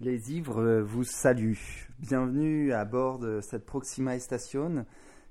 [0.00, 1.88] Les ivres vous saluent.
[1.98, 4.84] Bienvenue à bord de cette Proxima Station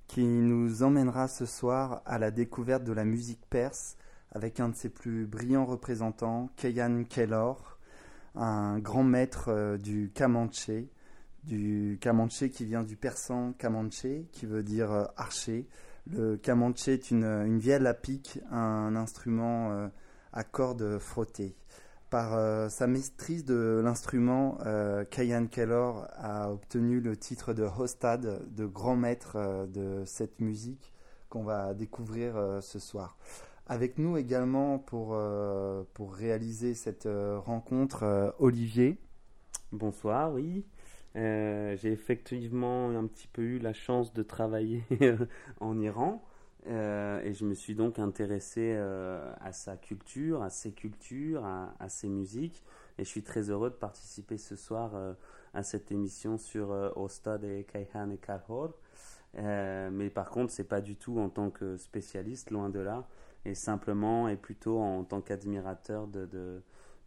[0.07, 3.95] qui nous emmènera ce soir à la découverte de la musique perse
[4.31, 7.77] avec un de ses plus brillants représentants, Keyan Kellor,
[8.35, 10.89] un grand maître euh, du Kamanché,
[11.43, 15.67] du Kamanché qui vient du persan Kamanché, qui veut dire euh, archer.
[16.09, 19.87] Le Kamanché est une, une vielle à pic, un instrument euh,
[20.33, 21.55] à cordes frottées.
[22.11, 28.53] Par euh, sa maîtrise de l'instrument, euh, Kayan Kellor a obtenu le titre de Hostad,
[28.53, 30.91] de grand maître euh, de cette musique
[31.29, 33.17] qu'on va découvrir ce soir.
[33.65, 35.17] Avec nous également pour,
[35.93, 38.97] pour réaliser cette rencontre, Olivier.
[39.71, 40.65] Bonsoir, oui.
[41.15, 44.83] J'ai effectivement un petit peu eu la chance de travailler
[45.61, 46.21] en Iran
[46.67, 51.89] euh, et je me suis donc intéressé euh, à sa culture, à ses cultures, à,
[51.89, 52.63] ses musiques
[52.97, 55.13] et je suis très heureux de participer ce soir euh,
[55.53, 58.75] à cette émission sur euh, Ostad et Kayhan et Kalhor.
[59.37, 63.07] Euh, mais par contre, c'est pas du tout en tant que spécialiste, loin de là,
[63.45, 66.61] et simplement et plutôt en tant qu'admirateur de, de,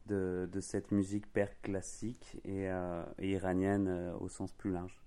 [0.06, 2.68] de, de cette musique perse classique et,
[3.20, 5.03] iranienne au sens plus large.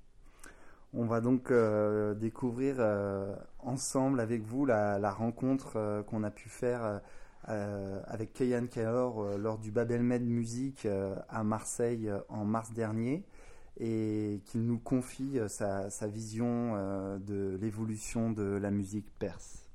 [1.00, 6.50] On va donc euh, découvrir euh, ensemble avec vous la, rencontre euh, qu'on a pu
[6.50, 7.02] faire
[7.46, 13.24] avec Kayan euh, lors du Babel Med Music euh, à Marseille en mars dernier
[13.80, 16.74] et qui nous confie sa, vision
[17.20, 19.70] de l'évolution de la musique perse.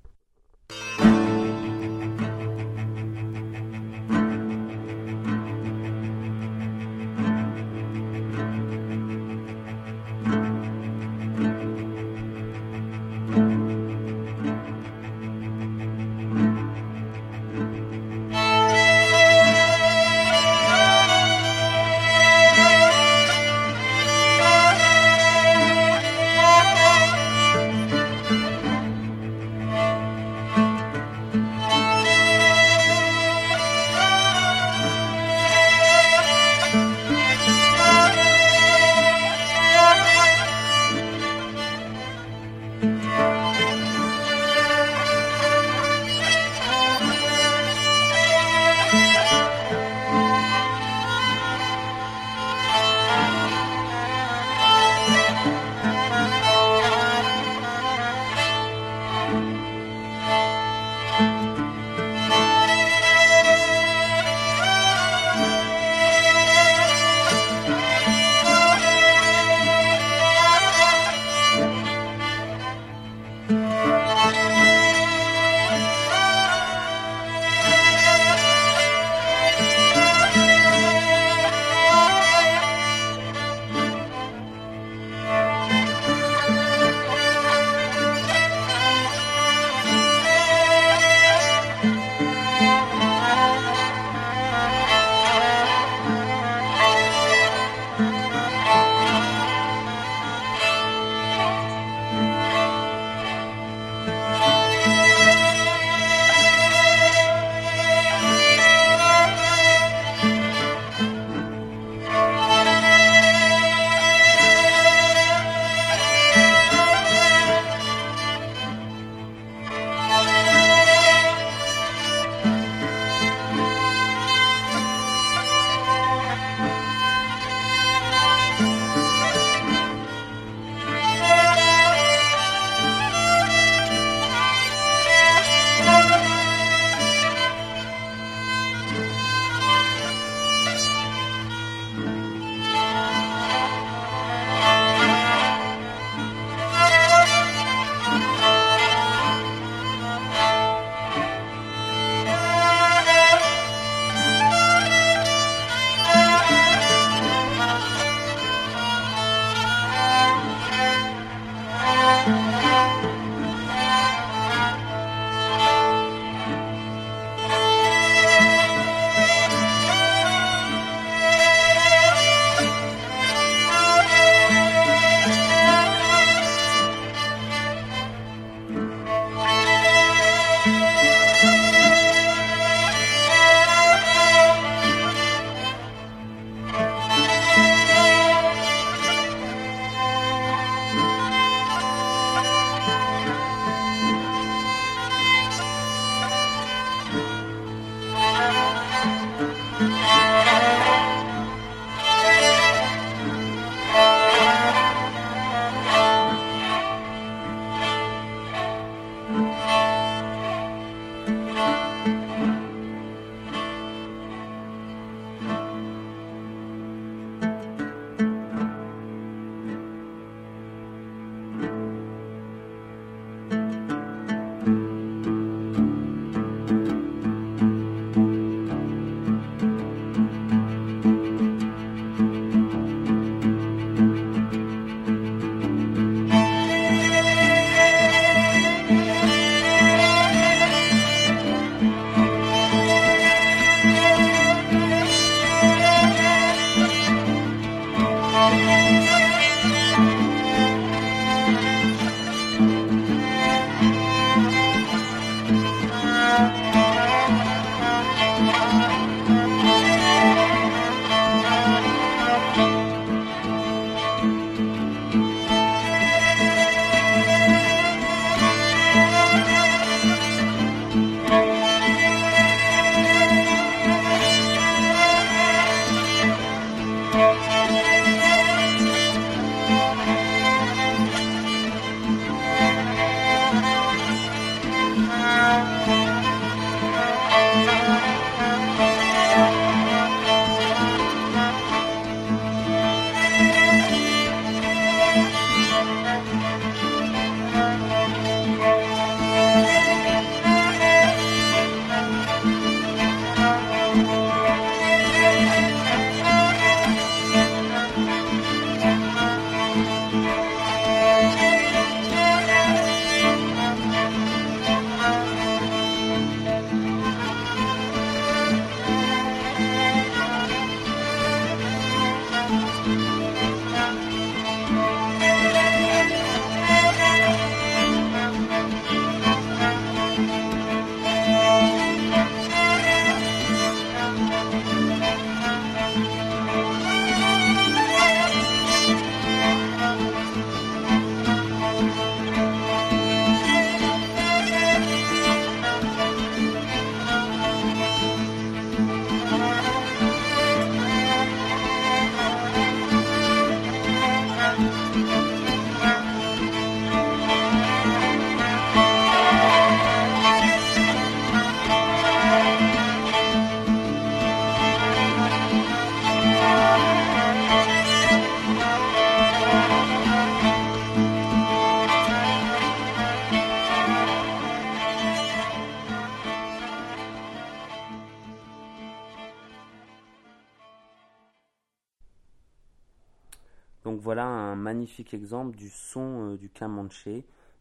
[385.13, 387.07] Exemple du son du Comanche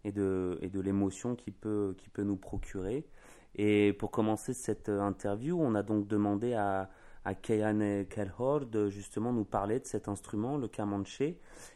[0.04, 3.06] et de, l'émotion qu'il peut, nous procurer.
[3.56, 6.90] Et pour commencer cette interview, on a donc demandé à,
[7.25, 11.22] à Kayan Kelhor de justement nous parler de cet instrument, le Comanche,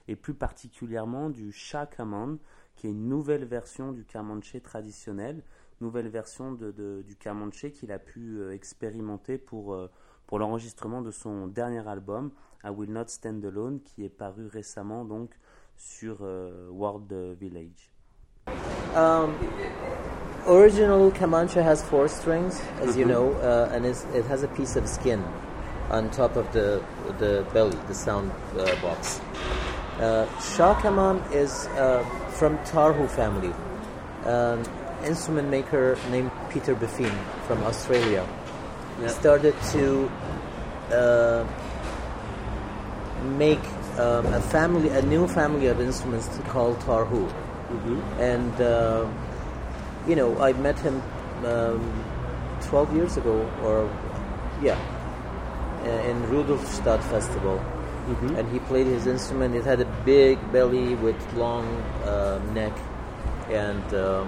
[0.08, 2.38] et plus particulièrement du Sha Kaman,
[2.75, 5.44] qui est une nouvelle version du Comanche traditionnel,
[5.82, 9.88] nouvelle version du Comanche qu'il a pu euh, expérimenter euh,
[10.28, 12.32] pour l'enregistrement de son dernier album,
[12.66, 15.30] I Will Not Stand Alone, qui est paru récemment donc
[15.78, 17.94] sur euh, World Village.
[18.96, 19.36] Um,
[20.48, 23.10] original Comanche has four strings, as you mm-hmm.
[23.10, 25.22] know, uh, and it has a piece of skin
[25.92, 26.82] on top of the
[27.20, 29.22] the belly, the sound uh, box.
[30.00, 33.54] Uh, Shakaman is uh, from Tarhu family,
[34.26, 34.66] an
[35.06, 37.12] instrument maker named Peter Buffin
[37.48, 38.26] from Australia.
[39.02, 40.10] He started to
[40.92, 41.46] uh,
[43.24, 43.64] make
[43.98, 48.00] um, a family, a new family of instruments called Tarhu, mm-hmm.
[48.20, 49.08] and uh,
[50.08, 51.02] you know I met him
[51.46, 52.04] um,
[52.62, 53.90] 12 years ago, or
[54.62, 54.80] yeah,
[55.86, 57.62] in Rudolfstadt Festival
[58.06, 58.36] mm-hmm.
[58.36, 59.56] and he played his instrument.
[59.56, 61.66] It had a big belly with long
[62.04, 62.74] uh, neck,
[63.50, 64.26] and uh,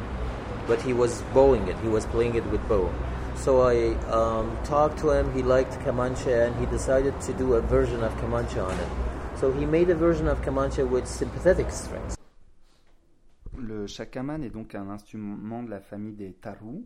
[0.68, 1.78] but he was bowing it.
[1.80, 2.92] He was playing it with bow.
[3.38, 5.32] So I um, talked to him.
[5.34, 8.88] He liked Comanche, and he decided to do a version of Comanche on it.
[9.40, 12.18] So he made a version of Comanche with sympathetic strings.
[13.58, 16.86] Le shakaman est donc un instrument de la famille des taru.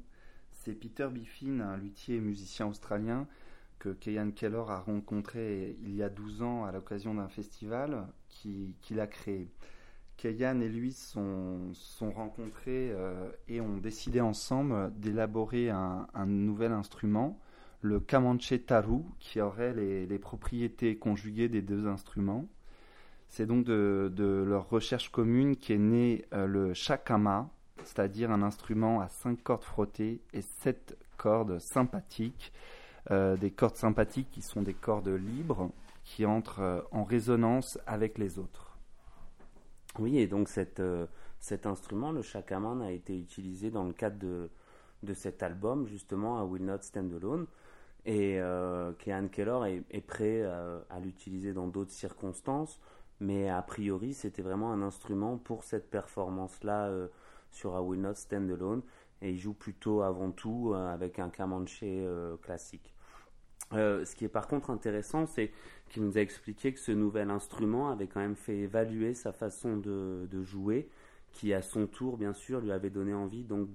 [0.52, 3.28] C'est Peter Biffin, un luthier et musicien australien,
[3.80, 9.00] que Keyan Keller a rencontré il y a 12 ans à l'occasion d'un festival qu'il
[9.00, 9.50] a créé.
[10.22, 17.40] Keyan et lui sont, sont rencontrés euh, et ont décidé ensemble d'élaborer un, nouvel instrument,
[17.82, 22.46] le Kamanche Taru, qui aurait les, propriétés conjuguées des deux instruments.
[23.30, 27.50] C'est donc de, leur recherche commune qu'est né euh, le Shakama,
[27.84, 32.54] c'est-à-dire un instrument à 5 cordes frottées et 7 cordes sympathiques,
[33.10, 35.72] euh, des cordes sympathiques qui sont des cordes libres
[36.04, 38.71] qui entrent en résonance avec les autres.
[40.00, 41.08] Oui, et donc euh,
[41.40, 44.18] cet instrument, le shakaman, a été utilisé dans le cadre
[45.04, 47.48] de, cet album, justement, à Will Not Stand Alone.
[48.06, 52.80] Et euh, Kean Keller est, prêt à l'utiliser dans d'autres circonstances,
[53.20, 56.92] mais a priori, c'était vraiment un instrument pour cette performance-là
[57.52, 58.82] sur I Will Not Stand Alone
[59.22, 62.94] et il joue plutôt avant tout euh, avec un Comanche euh, classique.
[63.74, 65.52] Euh, ce qui est par contre intéressant, c'est
[65.90, 69.78] qu'il nous a expliqué que ce nouvel instrument avait quand même fait évaluer sa façon
[69.78, 70.90] de, jouer,
[71.32, 73.70] qui à son tour, bien sûr, lui avait donné envie donc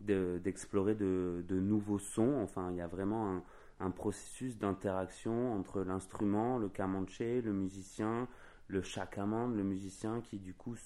[0.00, 2.40] d'explorer de, nouveaux sons.
[2.42, 3.42] Enfin, il y a vraiment
[3.80, 8.28] un, processus d'interaction entre l'instrument, le Comanche, le musicien,
[8.68, 10.76] le chakaman, le musicien, qui du coup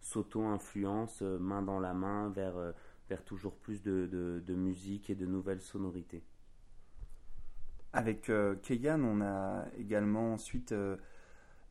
[0.00, 2.74] s'auto-influence main dans la main vers
[3.08, 6.22] vers toujours plus de, musique et de nouvelles sonorités.
[7.92, 10.96] Avec euh, Keyan, on a également ensuite euh,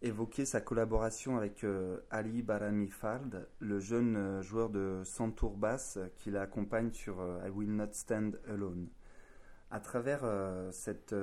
[0.01, 3.21] évoqué sa collaboration avec euh, Ali Barami Fard,
[3.59, 8.87] le jeune joueur de Santour Bass qui l'accompagne sur I Will Not Stand Alone.
[9.69, 10.21] À travers
[10.71, 11.13] cette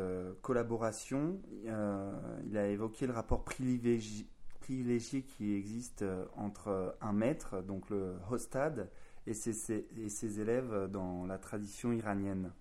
[0.42, 4.26] collaboration, il a évoqué le rapport privilégié,
[4.60, 6.04] qui existe
[6.36, 8.90] entre un maître, donc le hostad,
[9.26, 12.52] et ses élèves dans la tradition iranienne.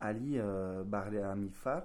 [0.00, 0.84] Ali euh,
[1.52, 1.84] Fard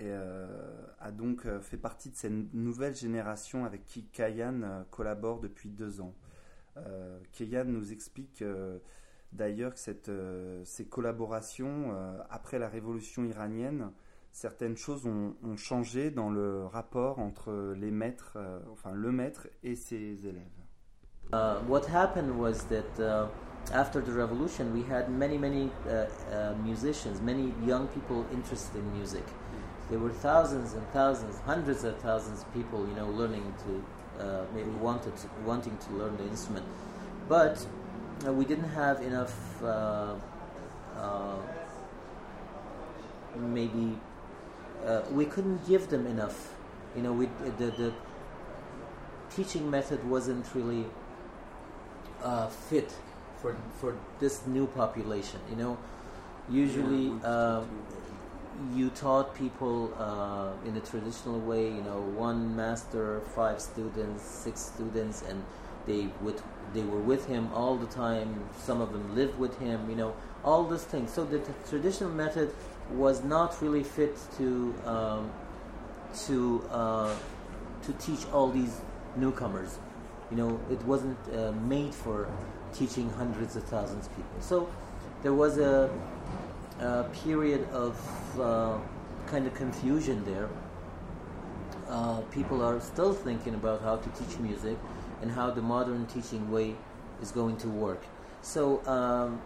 [0.00, 5.70] euh, a donc euh, fait partie de cette nouvelle génération avec qui Kayan collabore depuis
[5.70, 6.14] deux ans.
[7.32, 8.42] Kayan nous explique
[9.32, 10.10] d'ailleurs que cette,
[10.64, 11.94] ces collaborations,
[12.30, 13.90] après la révolution iranienne,
[14.32, 18.38] certaines choses ont, changé dans le rapport entre les maîtres,
[18.72, 20.46] enfin le maître et ses élèves.
[21.68, 23.28] What happened was that
[23.72, 28.92] after the revolution, we had many, many uh, uh, musicians, many young people interested in
[28.92, 29.24] music.
[29.90, 34.44] There were thousands and thousands, hundreds of thousands of people, you know, learning to, uh,
[34.54, 36.64] maybe wanted to, wanting to learn the instrument,
[37.28, 37.64] but
[38.26, 39.34] uh, we didn't have enough.
[43.36, 43.96] maybe
[45.12, 46.54] we couldn't give them enough.
[46.96, 47.92] You know, we the, the
[49.34, 50.86] teaching method wasn't really
[52.22, 52.92] uh, fit
[53.40, 55.40] for for this new population.
[55.50, 55.78] You know,
[56.48, 57.62] usually uh,
[58.74, 61.64] you taught people uh, in a traditional way.
[61.64, 65.42] You know, one master, five students, six students, and
[65.86, 66.40] they would
[66.74, 68.28] they were with him all the time.
[68.58, 69.88] Some of them lived with him.
[69.88, 71.10] You know, all these things.
[71.12, 72.50] So the, the traditional method
[72.92, 75.30] was not really fit to um,
[76.26, 77.14] to uh,
[77.82, 78.80] to teach all these
[79.16, 79.78] newcomers.
[80.30, 82.28] You know, it wasn't uh, made for
[82.74, 84.40] teaching hundreds of thousands of people.
[84.40, 84.68] So
[85.22, 85.90] there was a,
[86.80, 88.78] a period of uh,
[89.26, 90.48] kind of confusion there.
[91.88, 94.78] Uh, people are still thinking about how to teach music
[95.22, 96.76] and how the modern teaching way
[97.20, 98.02] is going to work.
[98.42, 99.40] So, um,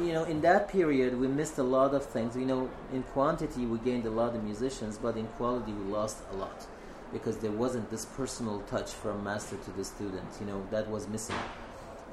[0.00, 2.36] you know, in that period, we missed a lot of things.
[2.36, 6.18] You know, in quantity, we gained a lot of musicians, but in quality, we lost
[6.32, 6.66] a lot
[7.12, 10.28] because there wasn't this personal touch from master to the student.
[10.40, 11.36] You know, that was missing.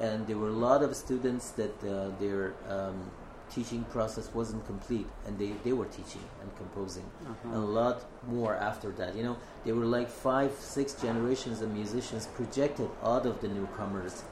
[0.01, 3.11] And there were a lot of students that uh, their um,
[3.53, 7.03] teaching process wasn't complete, and they, they were teaching and composing.
[7.03, 7.53] Uh-huh.
[7.53, 9.15] And a lot more after that.
[9.15, 14.23] You know, there were like five, six generations of musicians projected out of the newcomers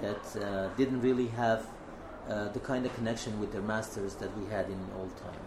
[0.00, 1.66] that uh, didn't really have
[2.28, 5.40] uh, the kind of connection with their masters that we had in old time.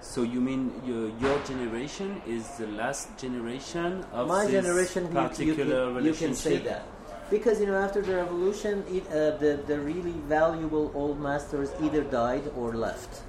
[0.00, 5.08] So you mean your, your generation is the last generation of My this generation, you,
[5.10, 6.86] you, particular can, you can say that.
[7.30, 12.02] Because you know, after the revolution, it, uh, the the really valuable old masters either
[12.02, 13.22] died or left,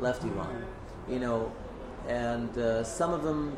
[0.00, 0.64] left Iran.
[1.08, 1.52] You know,
[2.08, 3.56] and uh, some of them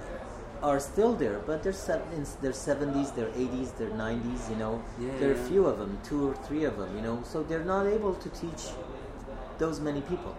[0.62, 1.80] are still there, but they're
[2.14, 4.50] in their seventies, their eighties, their nineties.
[4.50, 5.49] You know, Yeah, there are yeah.
[5.49, 6.95] few of them, two or three of them.
[6.97, 8.62] You know, so they're not able to teach
[9.59, 10.37] those many people.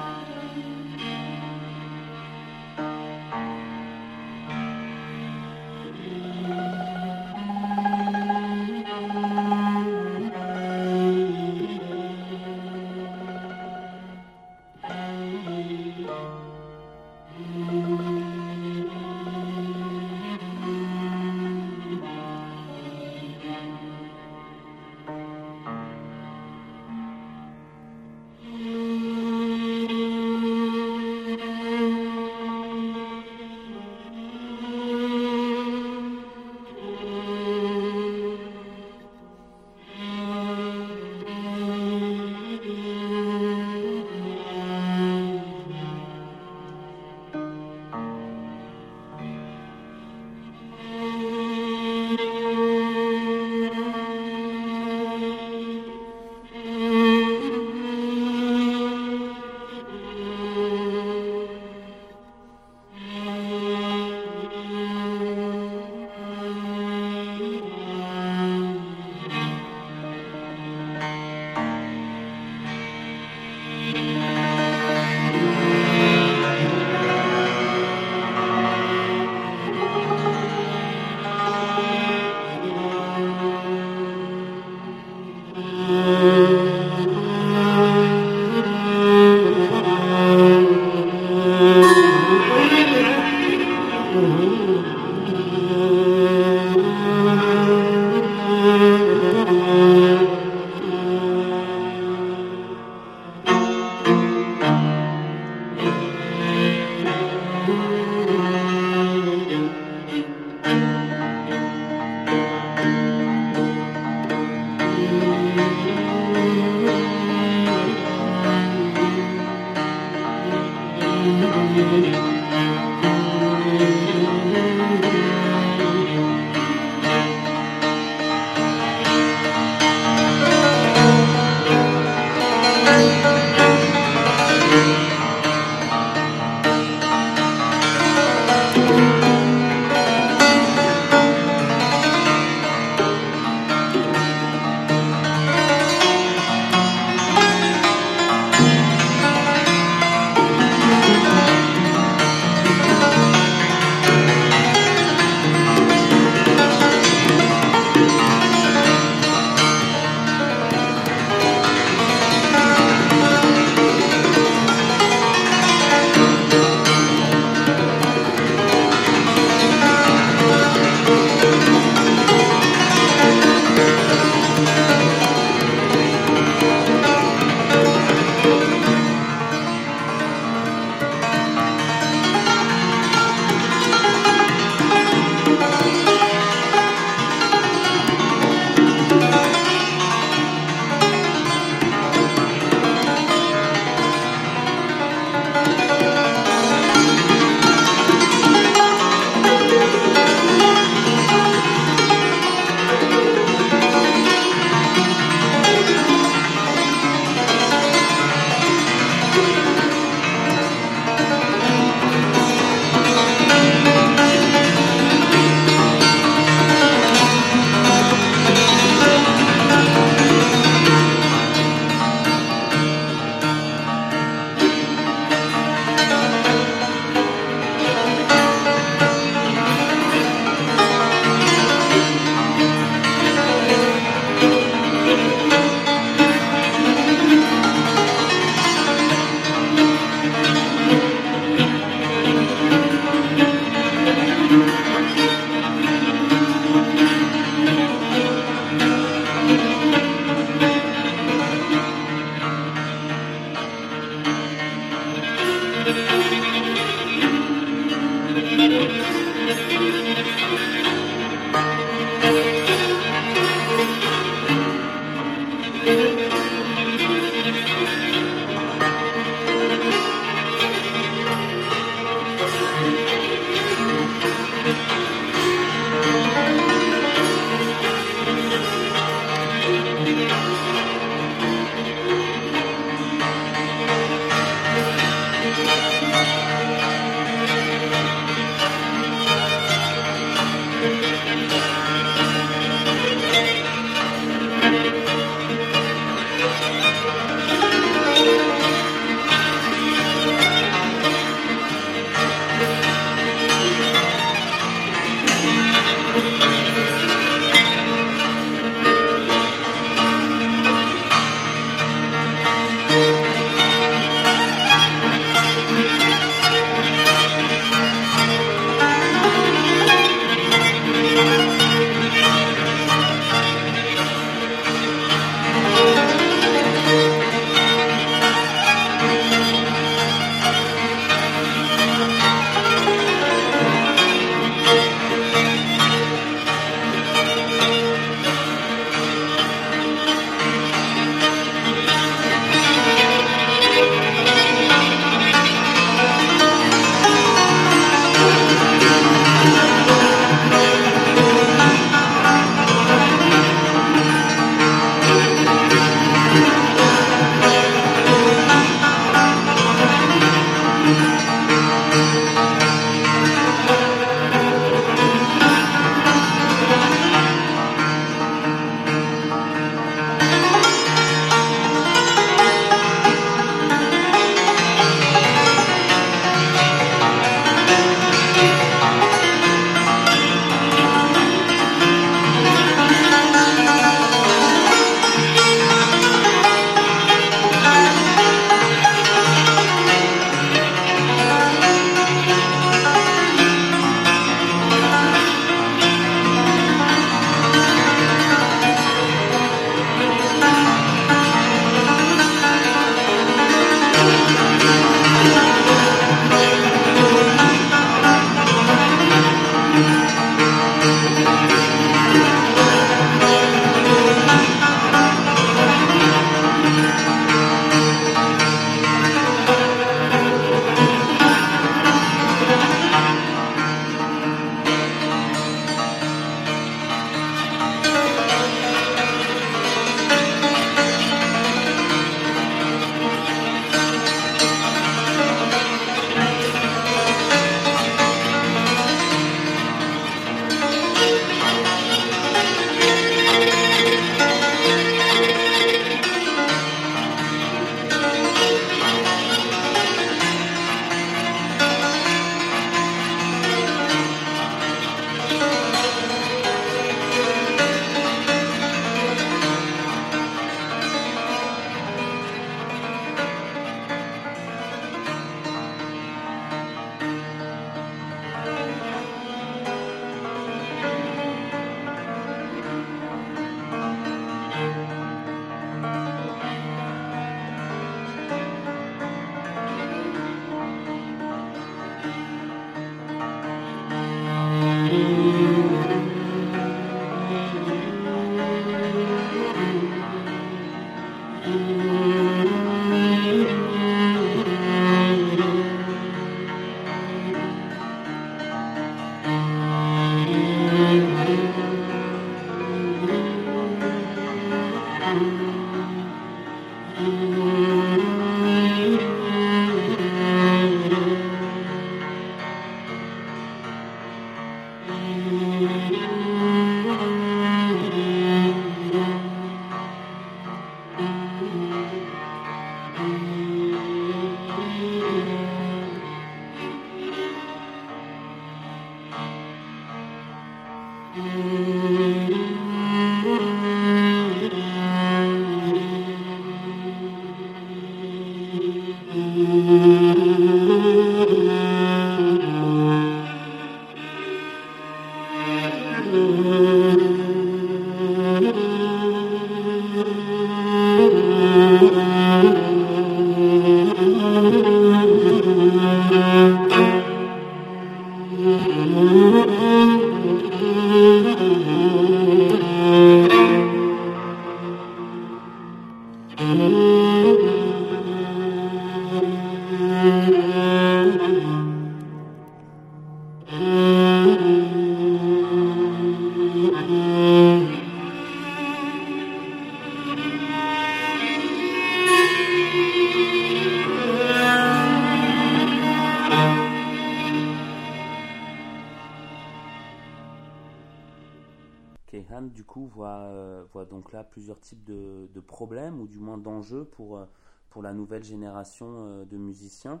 [596.08, 597.24] Du moins d'enjeux pour, euh,
[597.70, 600.00] pour la nouvelle génération euh, de musiciens.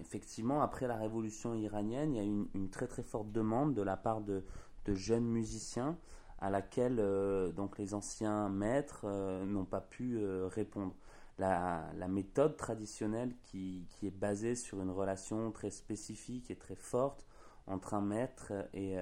[0.00, 3.82] effectivement, après la révolution iranienne, il y a une, une très très forte demande de
[3.82, 4.42] la part de,
[4.86, 5.98] de jeunes musiciens
[6.40, 6.96] à laquelle
[7.54, 9.04] donc les anciens maîtres
[9.44, 10.94] n'ont pas pu répondre.
[11.38, 16.74] La, la, méthode traditionnelle qui, qui, est basée sur une relation très spécifique et très
[16.74, 17.26] forte
[17.66, 18.96] entre un maître et,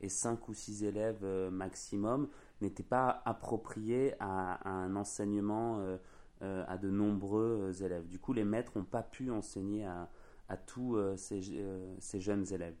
[0.00, 2.28] et 5 ou 6 élèves euh, maximum
[2.60, 5.96] n'était pas approprié à, un enseignement euh,
[6.42, 8.06] euh, à de nombreux élèves.
[8.08, 10.08] Du coup, les maîtres n'ont pas pu enseigner à,
[10.66, 11.40] tous ces,
[12.20, 12.76] jeunes élèves.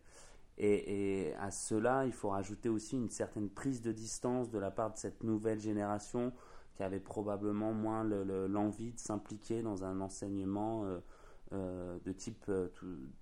[0.58, 4.92] Et, à cela, il faut rajouter aussi une certaine prise de distance de la part
[4.92, 6.32] de cette nouvelle génération
[6.74, 10.84] qui avait probablement moins l'envie de s'impliquer dans un enseignement
[11.52, 12.50] de type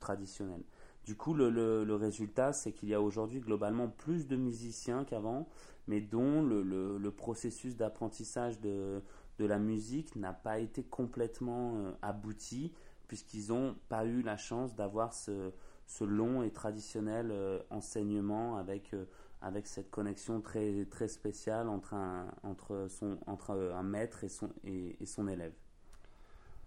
[0.00, 0.62] traditionnel.
[1.04, 5.48] Du coup, le, résultat, c'est qu'il y a aujourd'hui globalement plus de musiciens qu'avant,
[5.86, 9.02] mais dont le, processus d'apprentissage de,
[9.38, 12.72] la musique n'a pas été complètement euh, abouti,
[13.06, 15.52] puisqu'ils n'ont pas eu la chance d'avoir ce,
[16.00, 19.04] long et traditionnel euh, enseignement avec, euh,
[19.40, 25.28] avec cette connexion très, très spéciale entre un, entre un maître et son, et son
[25.28, 25.54] élève.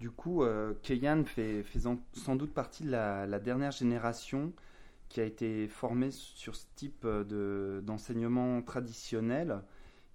[0.02, 1.64] Du coup, euh, Keyan fait,
[2.14, 4.52] sans doute partie de la, dernière génération
[5.10, 9.62] qui a été formée sur ce type euh, d'enseignement traditionnel.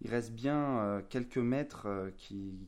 [0.01, 2.66] Il reste bien euh, quelques maîtres qui,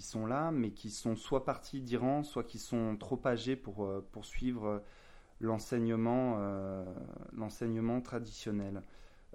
[0.00, 4.82] sont là, mais qui sont soit partis d'Iran, soit qui sont trop âgés pour poursuivre
[5.40, 6.36] l'enseignement
[8.02, 8.82] traditionnel.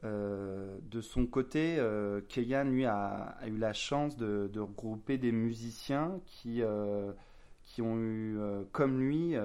[0.06, 6.22] Euh, de son côté, euh, Keyan, lui, a, eu la chance de, regrouper des musiciens
[6.26, 7.12] qui, euh,
[7.64, 8.38] qui ont eu,
[8.72, 9.36] comme lui,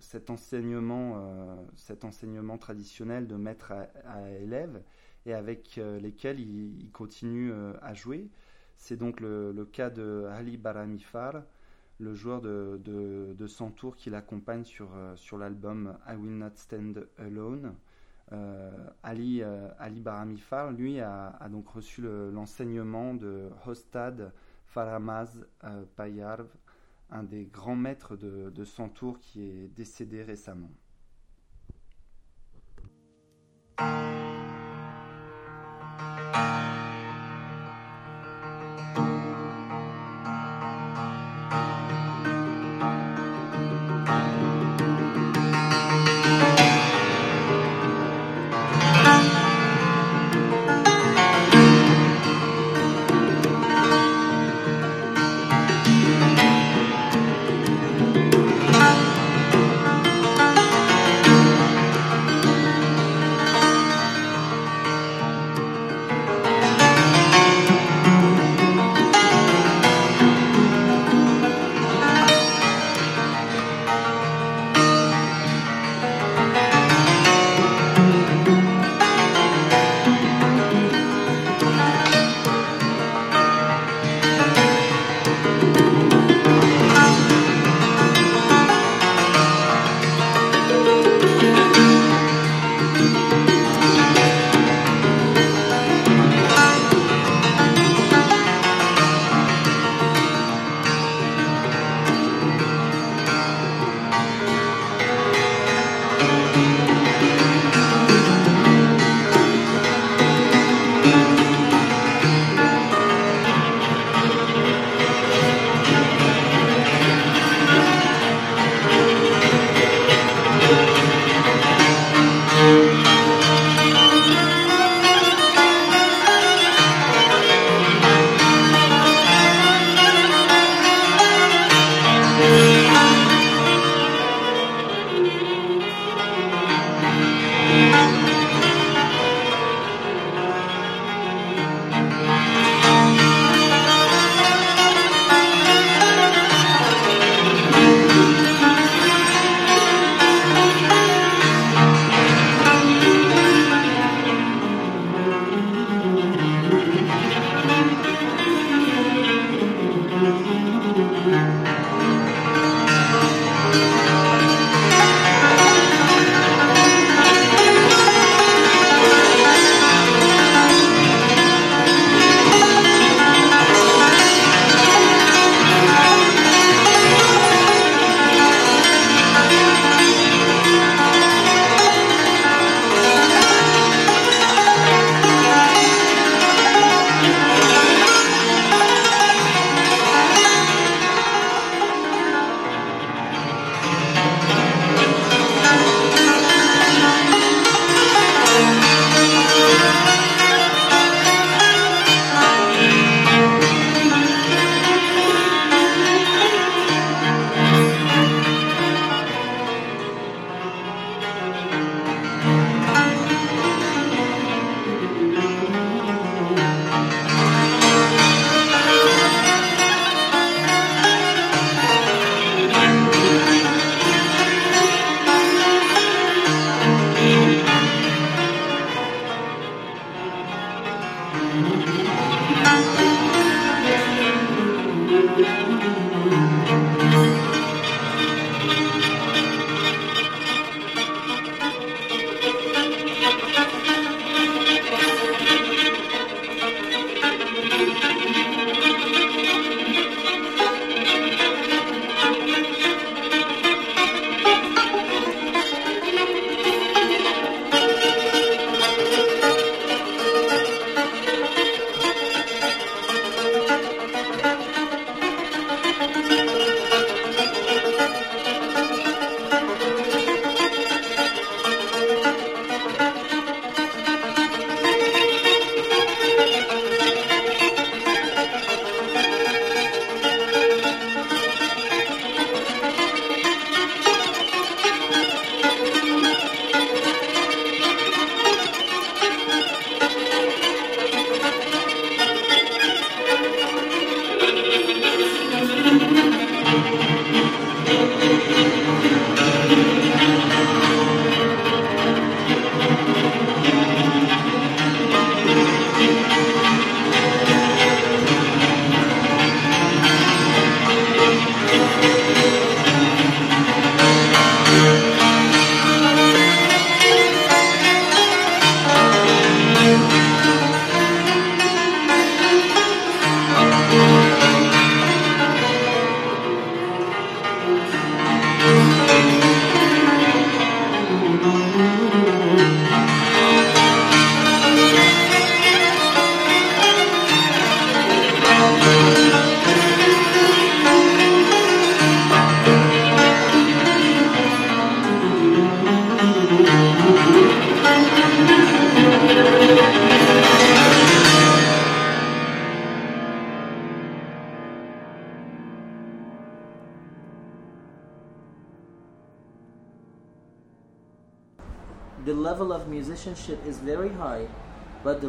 [0.00, 3.72] cet, enseignement, cet enseignement traditionnel de maître
[4.04, 4.82] à, élève
[5.26, 8.28] et avec lesquels il, continue à jouer.
[8.76, 11.42] C'est donc le, cas de Ali Baramifar,
[11.98, 17.08] le joueur de, de, de Santour qui l'accompagne sur, sur l'album I Will Not Stand
[17.18, 17.74] Alone.
[18.32, 18.70] Euh,
[19.02, 24.32] Ali, euh, Ali Baramifar, lui, a, donc reçu l'enseignement de Hostad
[24.66, 26.46] Faramaz euh, Payarv,
[27.10, 30.70] un des grands maîtres de, de Santour qui est décédé récemment.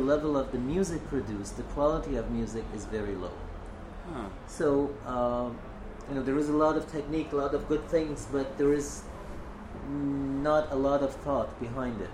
[0.03, 3.31] Level of the music produced, the quality of music is very low.
[4.13, 4.27] Ah.
[4.47, 5.57] So, um,
[6.09, 8.73] you know, there is a lot of technique, a lot of good things, but there
[8.73, 9.03] is
[9.89, 12.09] not a lot of thought behind it.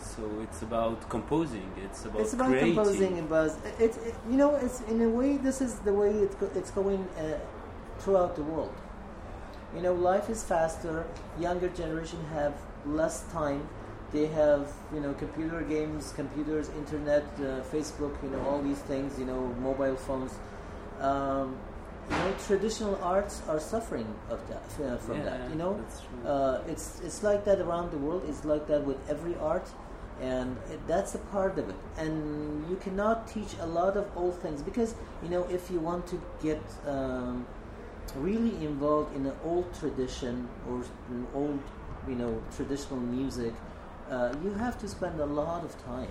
[0.00, 1.70] So it's about composing.
[1.84, 2.74] It's about it's about creating.
[2.74, 3.56] composing and buzz.
[3.78, 6.70] It's it, you know, it's in a way this is the way it go, it's
[6.70, 7.38] going uh,
[7.98, 8.74] throughout the world.
[9.74, 11.04] You know, life is faster.
[11.38, 12.54] Younger generation have
[12.86, 13.68] less time.
[14.12, 18.14] They have you know computer games, computers, internet, uh, Facebook.
[18.22, 19.18] You know all these things.
[19.18, 20.32] You know mobile phones.
[21.00, 21.56] Um,
[22.10, 25.50] you know, traditional arts are suffering of that uh, from Yeah, that.
[25.50, 25.80] You know,
[26.24, 28.22] uh, it's it's like that around the world.
[28.28, 29.68] It's like that with every art,
[30.22, 31.76] and it, that's a part of it.
[31.98, 36.06] And you cannot teach a lot of old things because you know if you want
[36.08, 37.46] to get um,
[38.16, 40.76] really involved in an old tradition or
[41.10, 41.60] an old
[42.08, 43.52] you know traditional music,
[44.10, 46.10] uh, you have to spend a lot of time.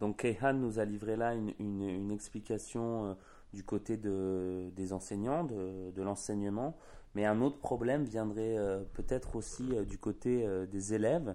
[0.00, 3.14] Donc Keihan nous a livré là une, une- explication euh,
[3.52, 6.76] du côté de, des enseignants, de, de l'enseignement,
[7.14, 11.34] mais un autre problème viendrait euh, peut-être aussi euh, du côté des élèves,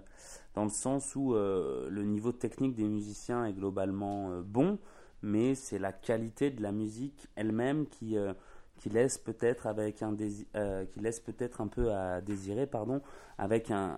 [0.54, 4.78] dans le sens où le niveau technique des musiciens est globalement bon,
[5.22, 8.16] mais c'est la qualité de la musique elle-même qui,
[8.84, 10.14] qui laisse peut-être avec un
[10.56, 13.00] euh, qui laisse peut-être un peu à désirer, pardon,
[13.38, 13.96] avec un,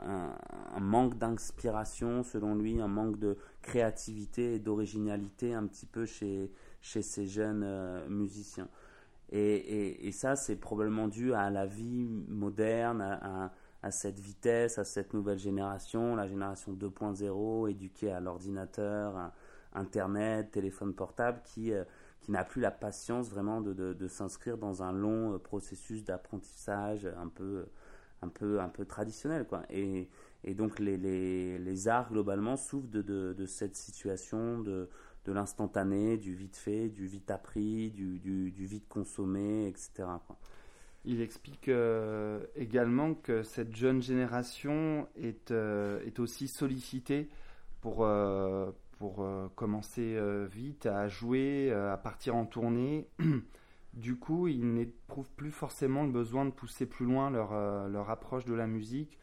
[0.80, 7.02] manque d'inspiration selon lui, un manque de créativité et d'originalité un petit peu chez, chez
[7.02, 8.68] ces jeunes euh, musiciens.
[9.32, 13.00] Et, et- ça, c'est probablement dû à la vie moderne,
[13.82, 19.32] à, cette vitesse, à cette nouvelle génération, la génération 2.0, éduquée à l'ordinateur,
[19.74, 21.82] Internet, téléphone portable, qui, euh,
[22.26, 27.06] qui n'a plus la patience vraiment de, de- s'inscrire dans un long euh, processus d'apprentissage
[27.16, 27.66] un peu,
[28.20, 29.46] un, peu, un peu traditionnel.
[29.46, 29.62] Quoi.
[29.70, 30.08] Et,
[30.42, 34.88] et donc les, les, les arts globalement souffrent de, de, cette situation de,
[35.28, 40.08] l'instantané, du vite fait, du vite appris, du, du, vite consommé, etc.
[41.04, 47.28] Il explique euh, également que cette jeune génération est, euh, est aussi sollicitée
[47.80, 53.08] pour, euh, pour euh, commencer euh, vite à jouer, euh, à partir en tournée.
[53.94, 57.54] Du coup, ils n'éprouvent plus forcément le besoin de pousser plus loin leur,
[57.88, 59.18] leur approche de la musique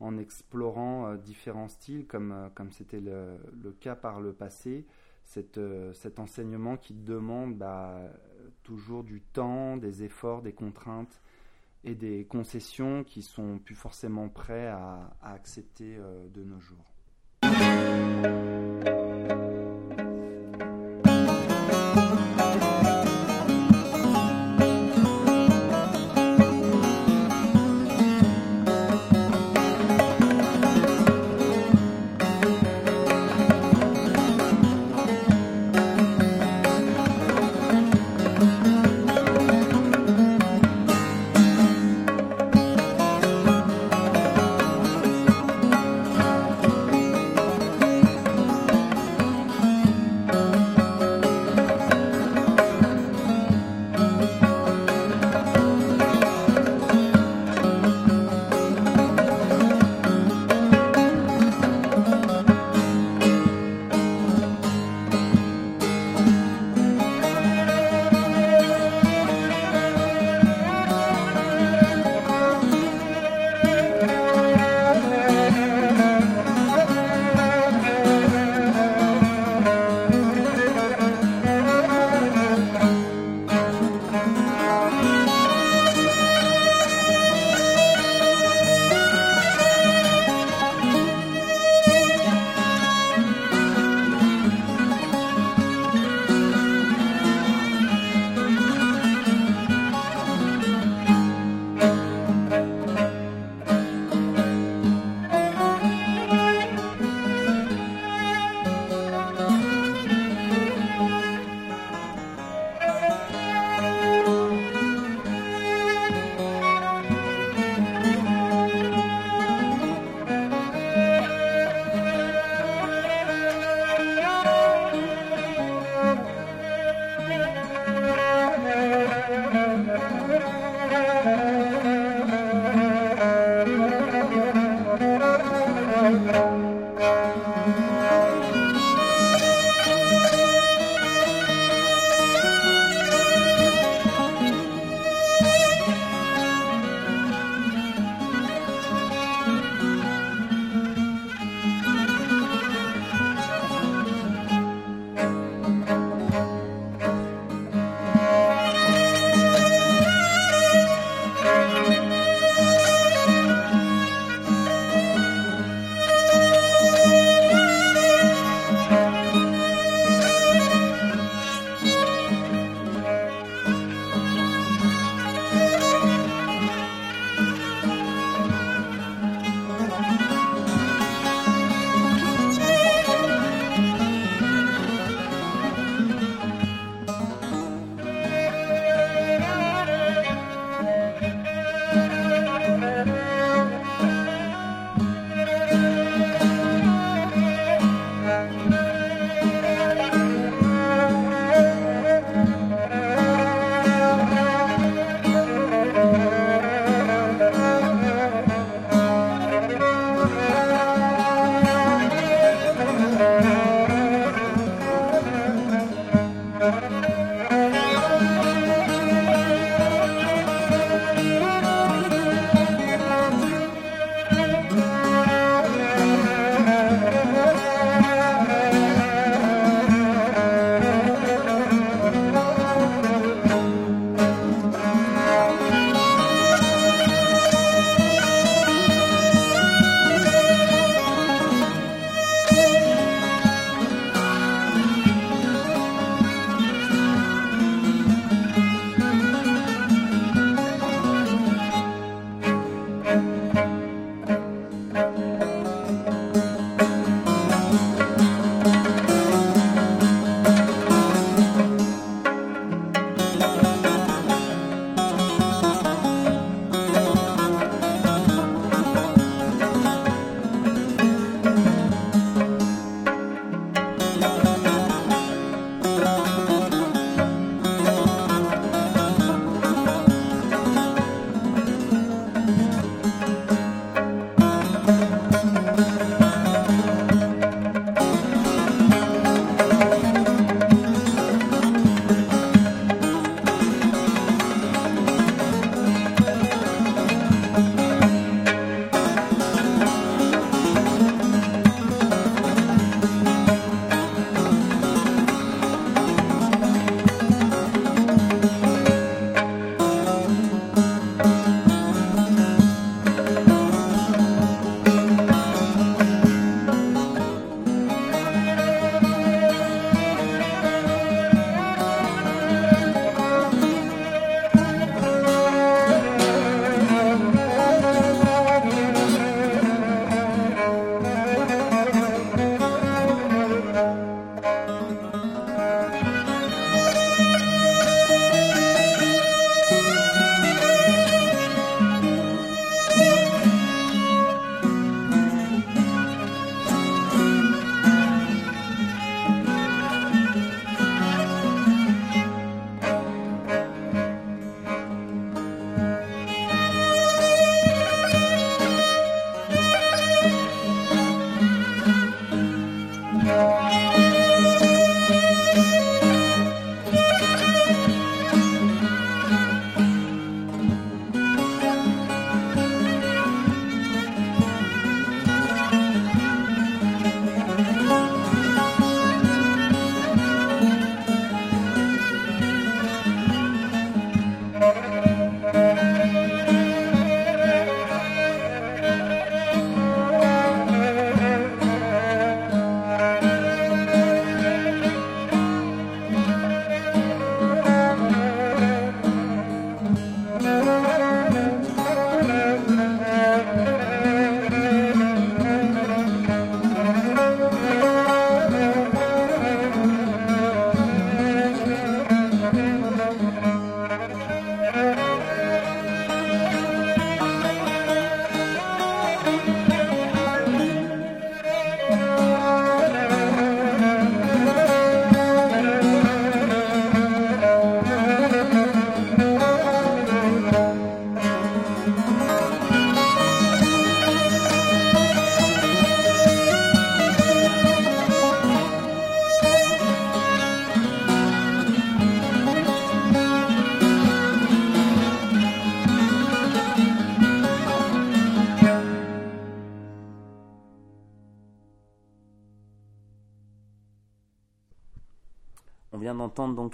[0.00, 3.38] en explorant différents styles, comme comme c'était le,
[3.78, 4.84] cas par le passé.
[5.22, 8.00] Cet, euh, cet enseignement qui demande bah,
[8.64, 11.22] toujours du temps, des efforts, des contraintes
[11.84, 16.00] et des concessions qui sont plus forcément prêts à, accepter
[16.34, 16.96] de nos jours.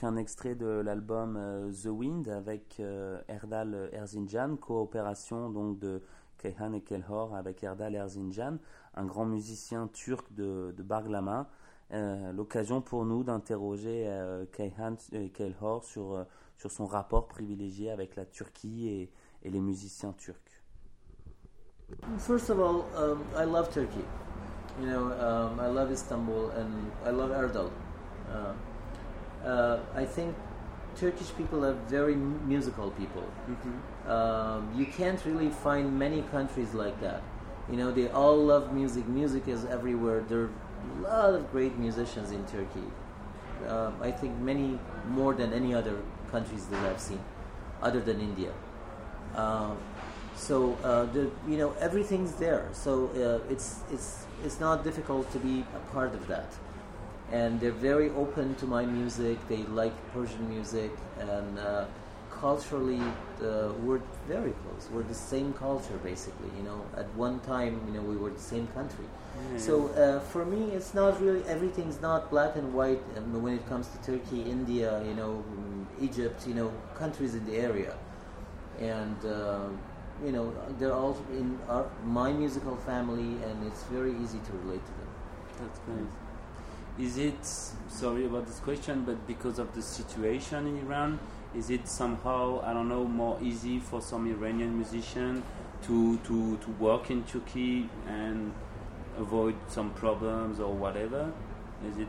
[0.04, 6.02] Un extrait de l'album euh, The Wind avec euh, Erdal Erzincan, coopération donc de
[6.38, 8.58] Kayhan et Kelhor avec Erdal Erzincan,
[8.94, 11.48] un grand musicien turc de, de Barglama.
[11.92, 14.08] Euh, L'occasion pour nous d'interroger
[14.52, 16.24] Kayhan et Kelhor sur,
[16.56, 20.62] sur son rapport privilégié avec la Turquie et, et les musiciens turcs.
[22.18, 24.04] First of all, um, I love Turkey.
[24.80, 27.70] You know, um, I love Istanbul and I love Erdal.
[28.30, 28.54] Uh,
[29.44, 30.34] uh, I think
[30.96, 33.24] Turkish people are very m- musical people.
[34.06, 37.22] Um, you can't really find many countries like that.
[37.70, 39.06] You know, they all love music.
[39.06, 40.20] Music is everywhere.
[40.28, 40.50] There are
[40.98, 42.88] a lot of great musicians in Turkey.
[43.68, 44.78] Um, I think many
[45.08, 45.96] more than any other
[46.30, 47.20] countries that I've seen,
[47.80, 48.52] other than India.
[49.36, 49.78] Um,
[50.36, 52.68] so uh, the, you know everything's there.
[52.72, 56.52] So uh, it's it's it's not difficult to be a part of that.
[57.32, 59.38] And they're very open to my music.
[59.48, 61.86] They like Persian music, and uh,
[62.30, 64.88] culturally uh, we're very close.
[64.92, 66.50] We're the same culture basically.
[66.58, 69.06] You know, at one time you know we were the same country.
[69.56, 73.66] So uh, for me, it's not really everything's not black and white um, when it
[73.68, 77.94] comes to Turkey, India, you know, mm, Egypt, you know, countries in the area,
[78.78, 79.68] and uh,
[80.24, 84.84] you know they're all in our, my musical family, and it's very easy to relate
[84.90, 85.10] to them.
[85.60, 86.21] That's great.
[86.98, 87.44] Is it,
[87.88, 91.18] sorry about this question, but because of the situation in Iran,
[91.54, 95.42] is it somehow, I don't know, more easy for some Iranian musician
[95.86, 98.52] to, to, to work in Turkey and
[99.18, 101.32] avoid some problems or whatever?
[101.90, 102.08] Is it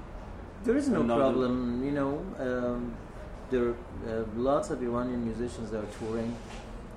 [0.65, 2.25] There is no Another- problem, you know.
[2.39, 2.93] Um,
[3.49, 3.75] there are
[4.09, 6.35] uh, lots of Iranian musicians that are touring,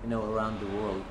[0.03, 1.03] you know, around the world.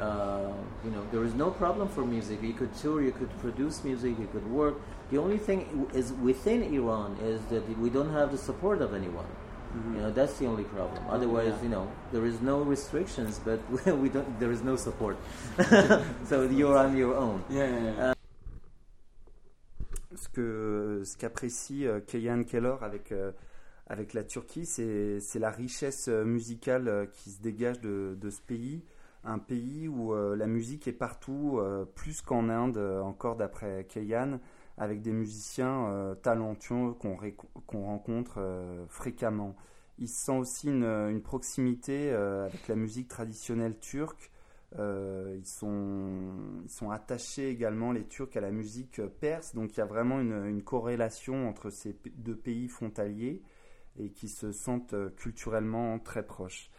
[0.00, 0.52] Uh,
[0.84, 2.42] you know, there is no problem for music.
[2.42, 4.76] You could tour, you could produce music, you could work.
[5.12, 9.26] The only thing is within Iran is that we don't have the support of anyone.
[9.92, 11.04] You know, that's the only problem.
[11.10, 11.62] Otherwise, yeah.
[11.64, 13.60] you know, there is no restrictions, but
[14.02, 14.40] we don't.
[14.40, 15.18] There is no support.
[16.24, 17.44] so you're on your own.
[17.50, 18.14] Yeah, yeah, yeah.
[20.14, 23.32] ce que ce qu'apprécie euh, Keyan Keller avec euh,
[23.88, 28.40] avec la Turquie, c'est c'est la richesse euh, musicale qui se dégage de, de ce
[28.40, 28.82] pays,
[29.24, 33.86] un pays où euh, la musique est partout, euh, plus qu'en Inde, euh, encore d'après
[33.88, 34.40] Keyan,
[34.76, 39.56] avec des musiciens euh, talentueux qu'on rencontre euh, fréquemment.
[39.98, 44.30] Il sent aussi une, proximité euh, avec la musique traditionnelle turque.
[44.78, 49.54] Ils, sont, attachés également, les Turcs, à la musique perse.
[49.54, 53.42] Donc il y a vraiment une, corrélation entre ces deux pays frontaliers
[53.98, 56.70] et qui se sentent culturellement très proches.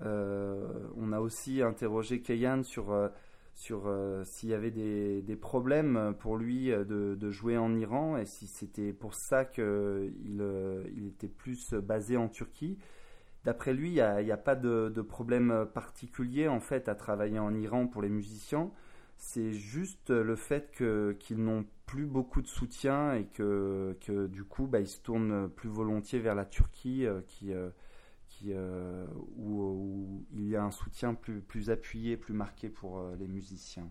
[0.00, 3.10] On a aussi interrogé Keyan sur,
[3.60, 7.74] sur euh, s'il y avait des, des problèmes pour lui euh, de, de jouer en
[7.74, 12.78] Iran et si c'était pour ça qu'il euh, il était plus basé en Turquie.
[13.44, 17.54] D'après lui, il n'y a, pas de, de problème particulier en fait à travailler en
[17.54, 18.70] Iran pour les musiciens.
[19.16, 20.70] C'est juste le fait
[21.18, 25.48] qu'ils n'ont plus beaucoup de soutien et que, que du coup, bah, ils se tournent
[25.48, 27.54] plus volontiers vers la Turquie, qui,
[28.48, 33.28] euh, où, il y a un soutien plus, plus appuyé, plus marqué pour euh, les
[33.28, 33.88] musiciens.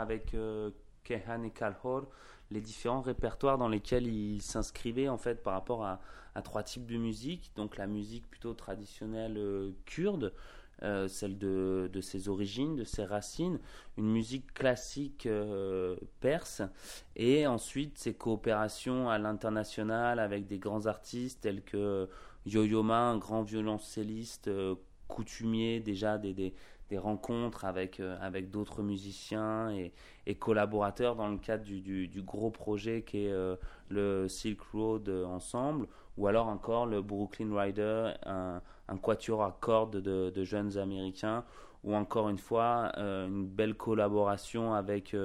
[0.00, 0.70] Avec euh,
[1.04, 2.08] Kehan et Kalhor
[2.50, 6.00] les différents répertoires dans lesquels ils s'inscrivaient en fait par rapport à,
[6.42, 7.52] trois types de musique.
[7.54, 10.32] Donc la musique plutôt traditionnelle euh, kurde,
[10.82, 13.58] euh, celle de, ses origines, de ses racines,
[13.98, 15.28] une musique classique
[16.20, 16.62] perse,
[17.14, 22.08] et ensuite ses coopérations à l'international avec des grands artistes tels que
[22.46, 24.50] Yo-Yo Ma, un grand violoncelliste
[25.10, 26.54] coutumier déjà des,
[26.90, 29.92] des rencontres avec, euh, avec d'autres musiciens et,
[30.38, 33.56] collaborateurs dans le cadre du, du, gros projet qui est euh,
[33.88, 38.60] le Silk Road ensemble, ou alors encore le Brooklyn Rider, un,
[39.02, 41.44] quatuor à cordes de, jeunes américains,
[41.82, 45.16] ou encore une fois euh, une belle collaboration avec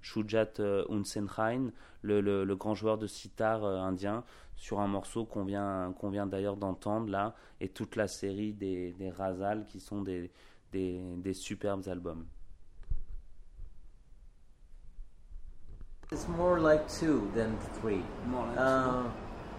[0.00, 0.54] Shujat
[0.88, 1.70] Unsenhain,
[2.00, 4.24] le, grand joueur de sitar indien,
[4.56, 9.12] sur un morceau qu'on vient, qu'on vient d'ailleurs d'entendre là, et toute la série des
[9.14, 10.30] Razal qui sont des
[10.74, 12.26] des, des superbes albums.
[16.12, 18.02] It's more like two than three.
[18.26, 19.10] More like uh, two.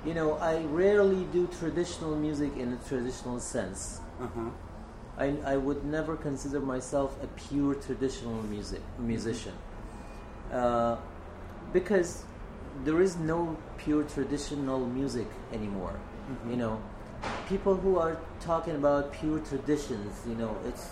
[0.10, 4.00] You know, I rarely do traditional music in a traditional sense.
[4.22, 4.52] Uh-huh.
[5.18, 10.56] I, I would never consider myself a pure traditional music musician mm-hmm.
[10.56, 10.98] uh,
[11.72, 12.26] because
[12.84, 15.98] there is no pure traditional music anymore.
[16.30, 16.52] Mm-hmm.
[16.52, 16.82] You know,
[17.48, 20.90] people who are talking about pure traditions, you know, it's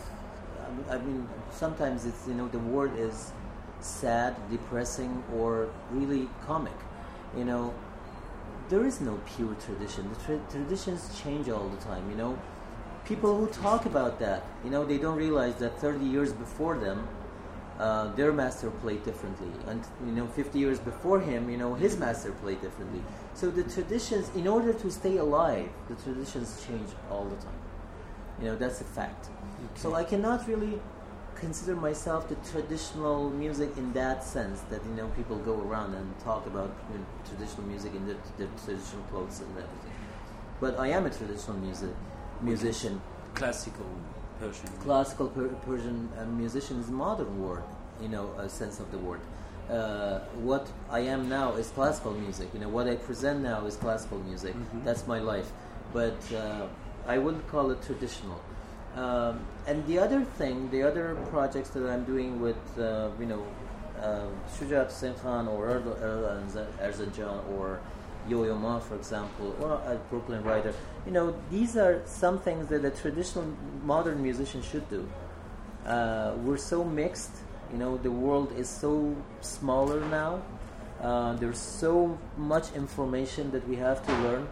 [0.89, 3.32] I mean, sometimes it's you know the word is
[3.80, 6.78] sad, depressing, or really comic.
[7.38, 7.74] You know,
[8.70, 10.09] there is no pure tradition.
[10.09, 12.09] The tra- traditions change all the time.
[12.09, 12.39] You know,
[13.05, 17.07] people who talk about that, you know, they don't realize that 30 years before them,
[17.80, 21.97] uh, their master played differently, and you know, 50 years before him, you know, his
[21.97, 23.01] master played differently.
[23.34, 27.61] So the traditions, in order to stay alive, the traditions change all the time.
[28.39, 29.30] You know, that's a fact.
[29.76, 30.80] So I cannot really
[31.36, 36.07] consider myself the traditional music in that sense that you know people go around and
[36.20, 39.95] talk about you know, traditional music in the, the, traditional clothes and everything.
[40.61, 41.89] But I am a traditional music
[42.41, 43.01] musician.
[43.36, 43.86] Classical
[44.39, 44.70] Persian.
[44.80, 47.64] Classical per Persian uh, musician is modern word,
[48.01, 49.20] you know, a sense of the word.
[49.70, 52.47] Uh, what I am now is classical music.
[52.53, 54.55] You know, what I present now is classical music.
[54.55, 54.84] Mm -hmm.
[54.86, 55.49] That's my life.
[55.93, 58.39] But uh, I wouldn't call it traditional.
[58.95, 63.43] Um, and the other thing, the other projects that I'm doing with, uh, you know,
[63.99, 64.27] uh,
[64.59, 65.81] Hussain Khan or
[66.81, 67.79] Erzincan or
[68.27, 70.73] Yo-Yo Ma, for example, or a Brooklyn Rider,
[71.05, 73.45] you know, these are some things that a traditional
[73.83, 75.09] modern musician should do.
[75.85, 77.31] Uh, we're so mixed,
[77.71, 80.41] you know, the world is so smaller now.
[81.01, 84.47] Uh, there's so much information that we have to learn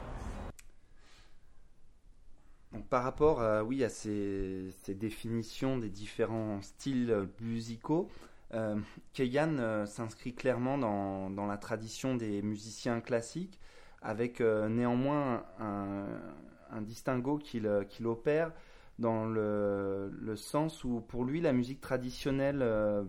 [2.91, 8.09] par rapport à, oui, ces, définitions des différents styles musicaux,
[8.53, 8.75] euh,
[9.17, 13.61] euh s'inscrit clairement dans, la tradition des musiciens classiques,
[14.01, 17.65] avec euh, néanmoins un, distinguo qu'il
[18.05, 18.51] opère
[18.99, 23.05] dans le, sens où pour lui la musique traditionnelle euh,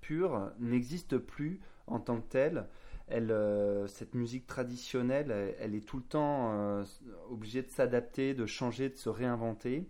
[0.00, 2.66] pure n'existe plus en tant que telle
[3.12, 6.84] euh, cette musique traditionnelle, elle, est tout le temps euh,
[7.30, 9.84] obligée de s'adapter, de changer, de se réinventer.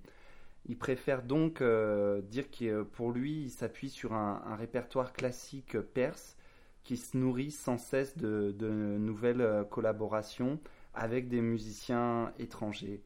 [0.66, 6.36] Il préfère donc euh, dire que pour lui, il s'appuie sur un, répertoire classique perse
[6.82, 8.54] qui se nourrit sans cesse de,
[8.98, 10.58] nouvelles collaborations
[10.94, 13.02] avec des musiciens étrangers.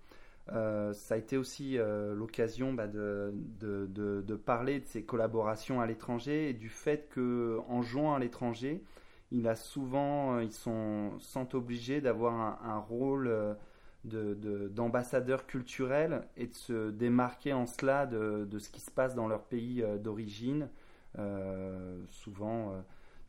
[0.48, 1.76] ça a été aussi
[2.14, 8.14] l'occasion bah, de, de, parler de ces collaborations à l'étranger et du fait qu'en jouant
[8.14, 8.80] à l'étranger,
[9.32, 17.52] euh, ils sont, sont obligés d'avoir un, rôle euh, d'ambassadeur culturel et de se démarquer
[17.52, 20.68] en cela de, ce qui se passe dans leur pays euh, d'origine,
[22.10, 22.72] souvent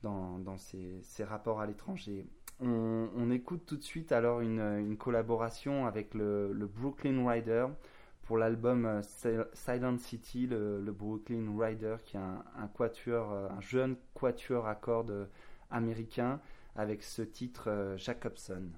[0.01, 2.25] dans, ces, rapports à l'étranger.
[2.61, 7.67] On, écoute tout de suite alors une, collaboration avec le, Brooklyn Rider
[8.23, 9.01] pour l'album
[9.53, 15.29] Silent City, le, Brooklyn Rider, qui est un, un jeune quatuor à cordes
[15.69, 16.39] américain
[16.75, 18.69] avec ce titre euh, Jacobson.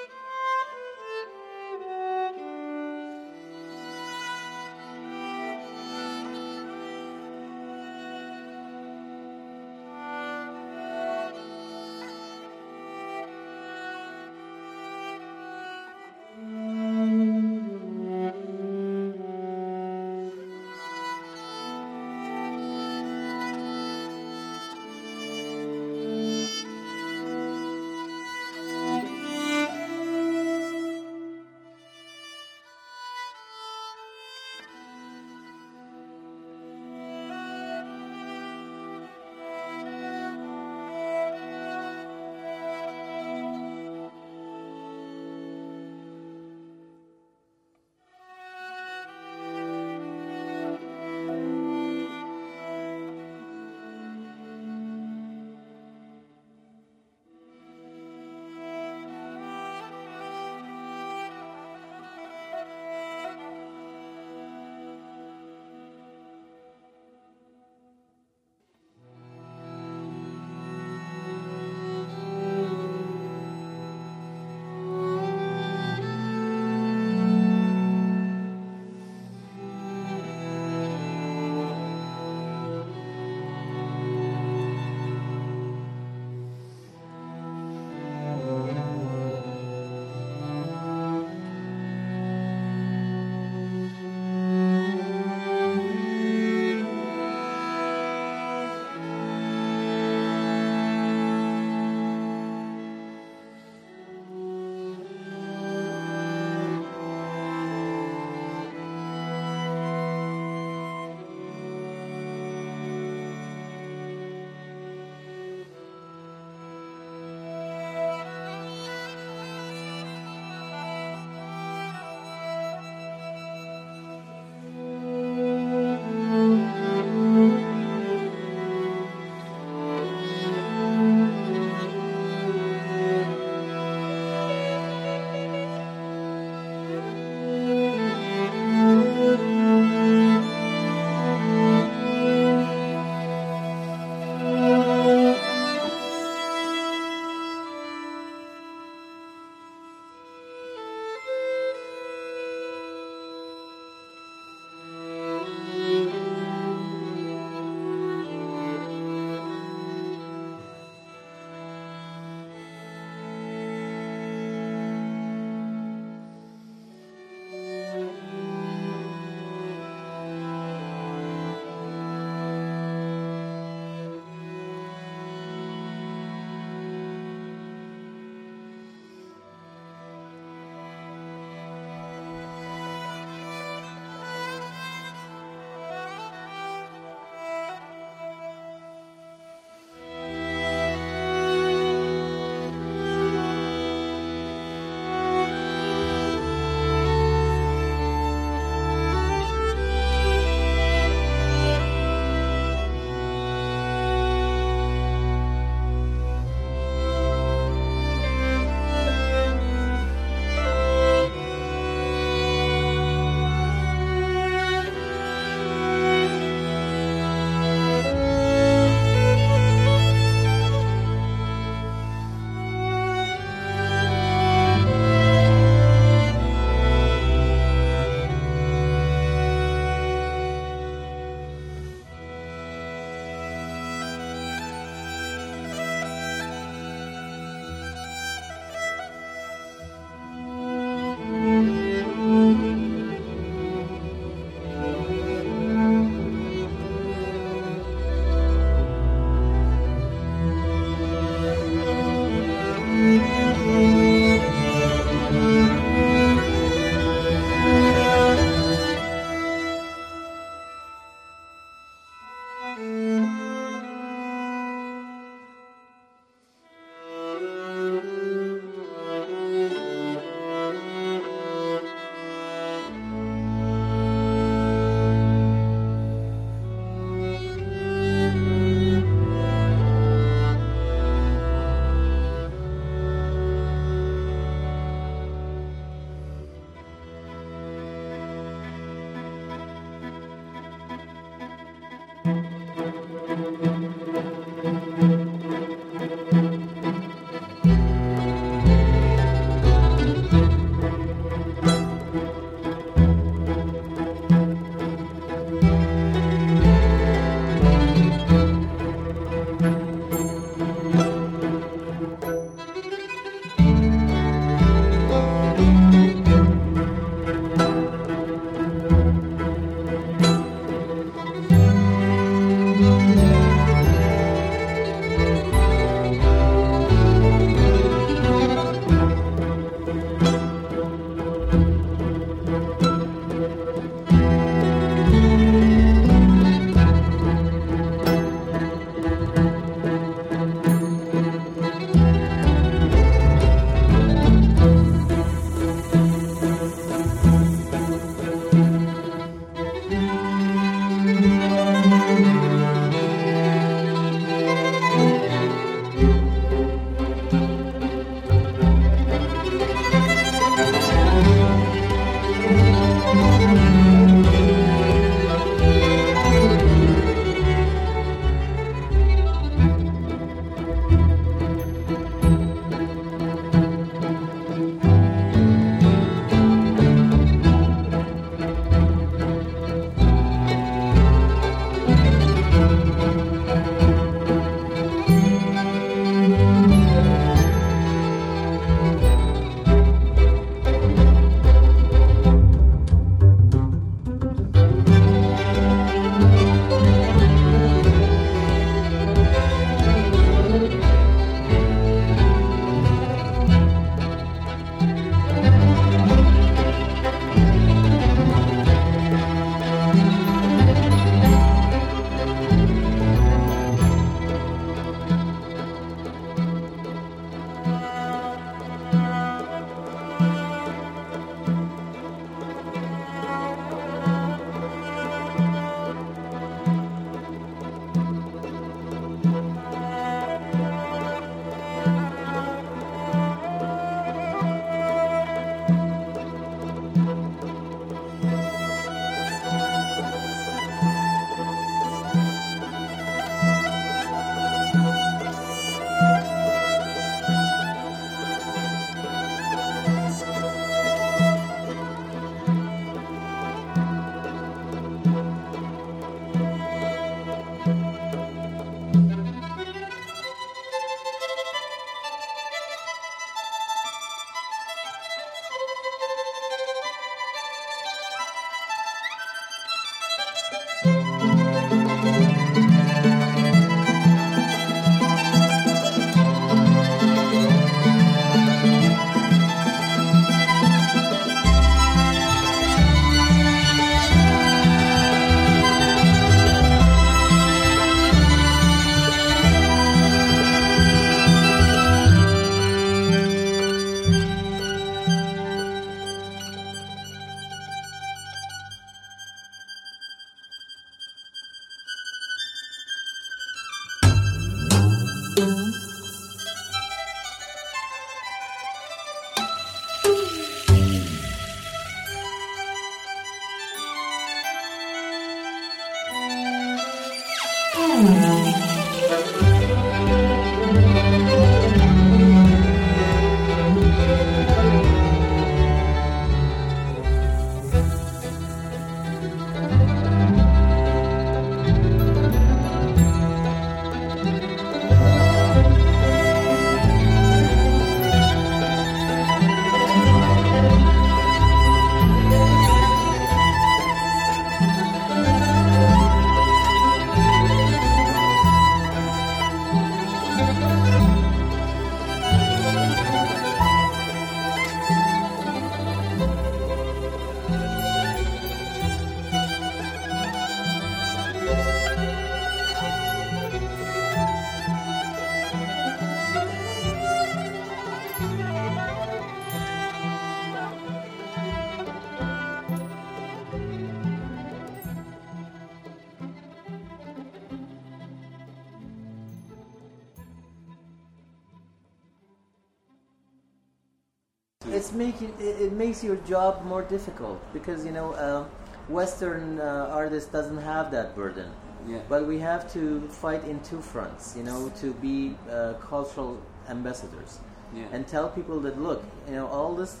[585.22, 588.44] It's making it, it makes your job more difficult because you know uh,
[588.88, 591.50] Western uh, artist doesn't have that burden.
[591.88, 592.00] Yeah.
[592.08, 597.38] But we have to fight in two fronts, you know, to be uh, cultural ambassadors
[597.72, 597.84] Yeah.
[597.92, 600.00] and tell people that look, you know, all these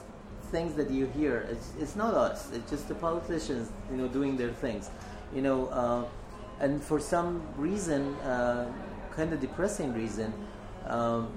[0.50, 2.50] things that you hear, it's, it's not us.
[2.52, 4.90] It's just the politicians, you know, doing their things,
[5.32, 5.66] you know.
[5.66, 6.04] Uh,
[6.58, 8.66] and for some reason, uh,
[9.14, 10.32] kind of depressing reason,
[10.88, 11.28] um,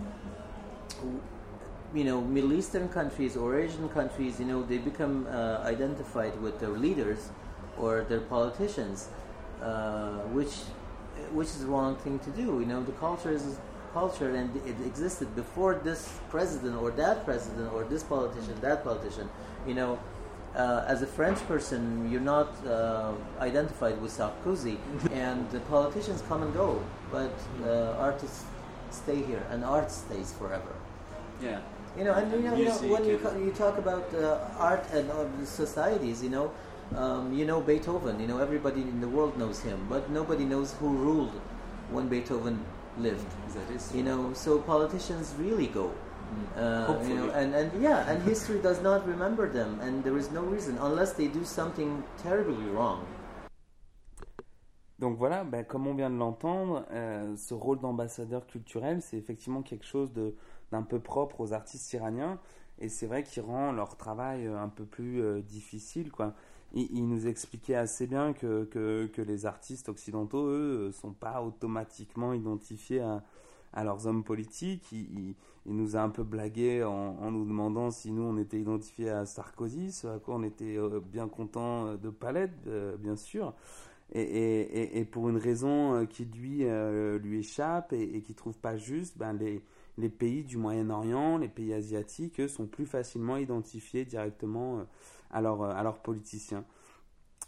[1.94, 6.60] you know, Middle Eastern countries or Asian countries, you know, they become uh, identified with
[6.60, 7.30] their leaders
[7.78, 9.10] or their politicians,
[9.62, 10.54] uh, which
[11.34, 12.60] which is the wrong thing to do.
[12.60, 13.58] You know, the culture is
[13.94, 19.28] culture, and it existed before this president or that president or this politician, that politician.
[19.68, 20.00] You know,
[20.56, 24.78] uh, as a French person, you're not uh, identified with Sarkozy,
[25.12, 27.34] and the politicians come and go, but
[27.66, 28.46] uh, artists
[28.92, 30.74] stay here, and art stays forever.
[31.42, 31.62] Yeah.
[32.00, 34.86] You know, and you know, you know when you, co- you talk about uh, art
[34.94, 36.50] and uh, societies, you know,
[36.96, 38.22] um, you know Beethoven.
[38.22, 41.34] You know, everybody in the world knows him, but nobody knows who ruled
[41.92, 42.64] when Beethoven
[42.98, 43.28] lived.
[43.54, 43.94] That is.
[43.94, 45.92] You know, so politicians really go.
[46.56, 50.32] Uh, you know, and, and yeah, and history does not remember them, and there is
[50.32, 53.06] no reason unless they do something terribly wrong.
[55.00, 59.62] Donc voilà, ben, comme on vient de l'entendre, euh, ce rôle d'ambassadeur culturel, c'est effectivement
[59.62, 60.36] quelque chose de-
[60.72, 62.40] d'un peu propre aux artistes iraniens.
[62.80, 66.12] Et c'est vrai qu'il rend leur travail euh, un peu plus euh, difficile.
[66.12, 66.34] Quoi.
[66.74, 72.32] Il, nous expliquait assez bien que, que, les artistes occidentaux, eux, ne sont pas automatiquement
[72.32, 73.24] identifiés à,
[73.74, 74.92] à leurs hommes politiques.
[74.92, 75.34] Il,
[75.66, 79.92] nous a un peu blagué en, nous demandant si nous, on était identifiés à Sarkozy,
[79.92, 83.54] ce à quoi on était euh, bien content de Palette, euh, bien sûr
[84.14, 88.58] et, et, pour une raison euh, qui lui, euh, lui échappe et, et qui trouve
[88.58, 89.62] pas juste, ben les,
[90.00, 94.84] les pays du Moyen-Orient, les pays asiatiques, eux, sont plus facilement identifiés directement euh,
[95.32, 96.66] à, leurs, à leurs politiciens.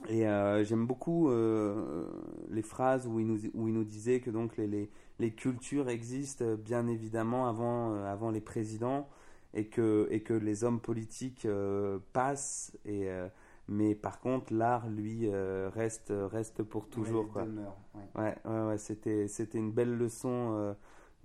[0.10, 2.08] Et euh, j'aime beaucoup euh,
[2.50, 5.90] les phrases où il nous, où il nous disait que donc les, les, les cultures
[5.90, 9.08] existent euh, bien évidemment avant, euh, avant les présidents
[9.54, 13.28] et que, et que les hommes politiques euh, passent et, euh,
[13.68, 17.26] mais par contre, l'art, lui, euh, reste, reste pour toujours.
[17.26, 17.44] Ouais, quoi.
[17.44, 18.02] ouais.
[18.16, 20.76] Ouais, ouais, ouais, c'était, c'était une belle leçon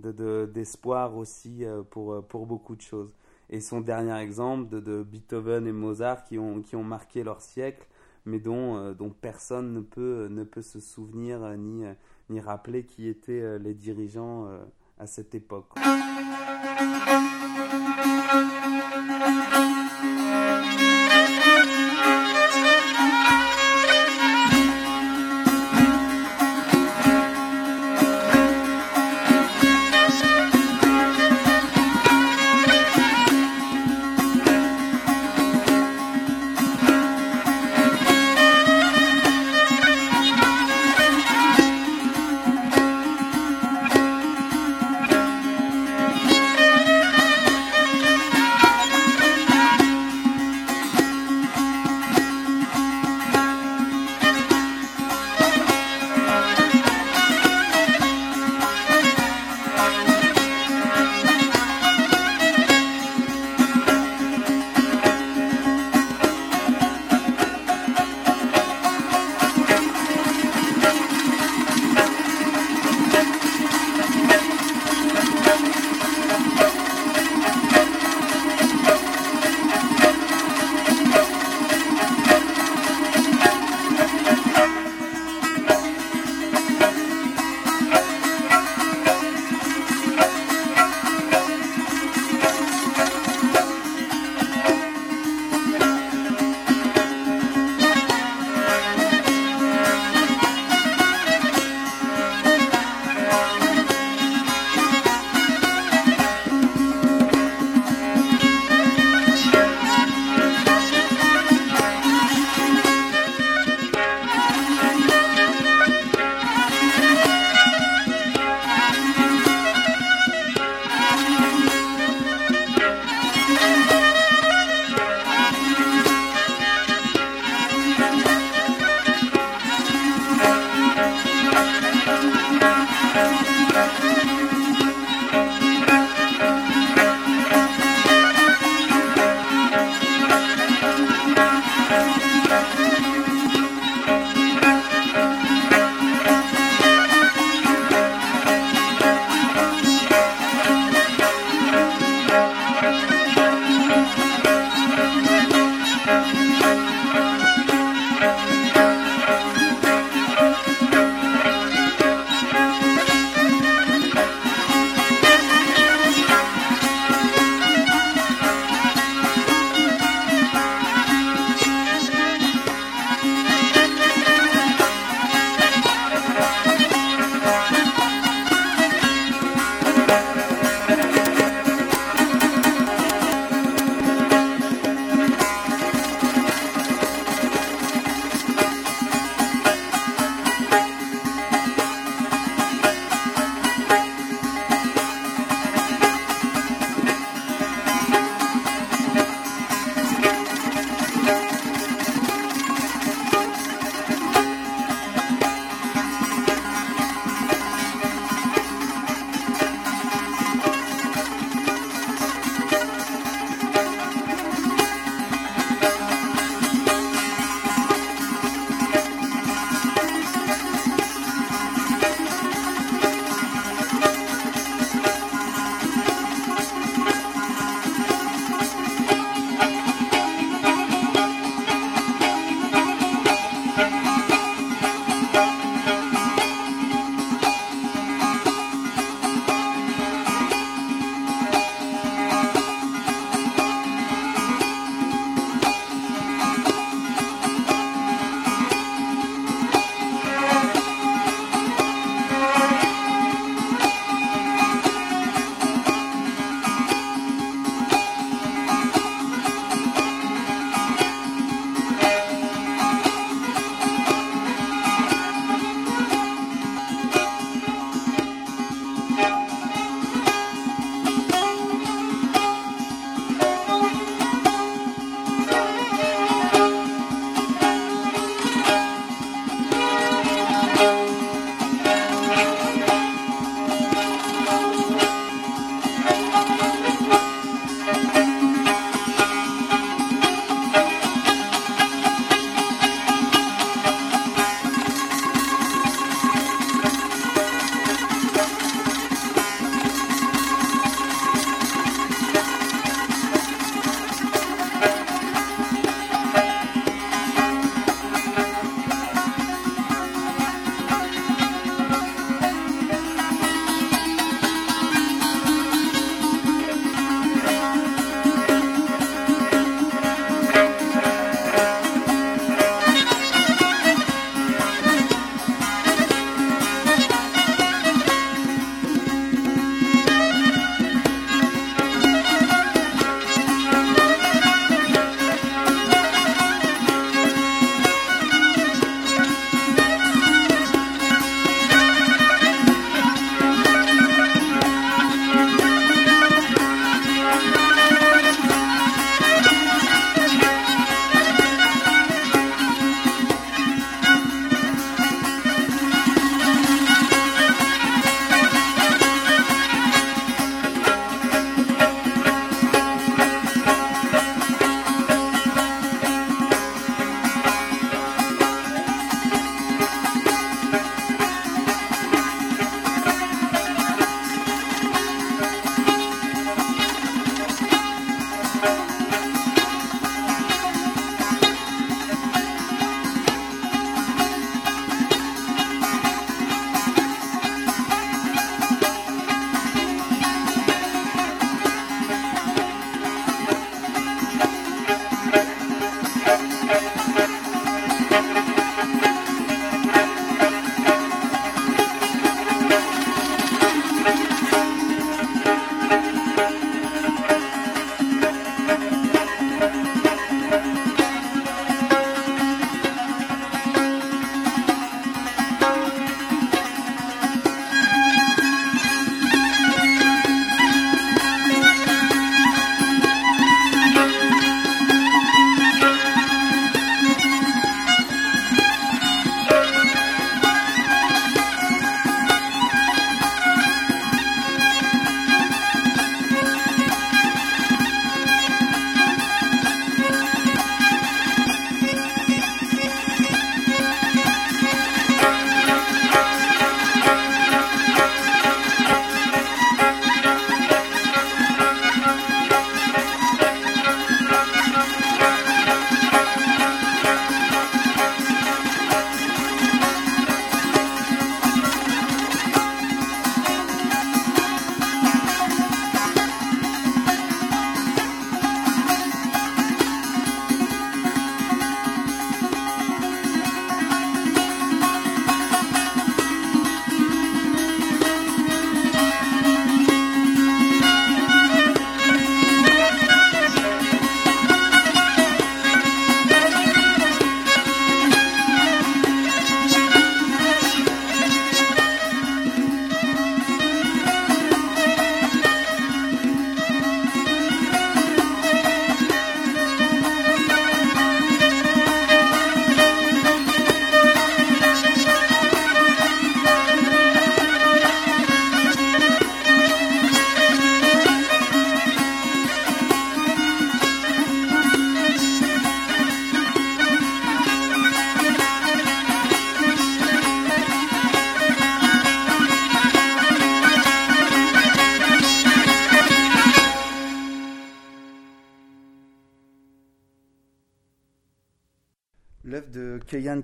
[0.05, 3.12] euh, de, d'espoir aussi euh, pour, euh, pour beaucoup de choses.
[3.48, 7.40] Et son dernier exemple de, de Beethoven et Mozart qui ont, qui ont marqué leur
[7.40, 7.86] siècle,
[8.24, 11.85] mais dont, euh, dont personne ne peut, ne peut se souvenir ni,
[12.28, 14.48] ni rappeler qui étaient les dirigeants
[14.98, 15.68] à cette époque.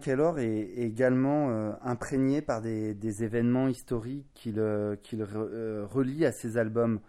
[0.03, 4.55] Kellor est, également euh, imprégnée par des, des, événements historiques qu'il
[5.03, 7.01] qu relie à ses albums.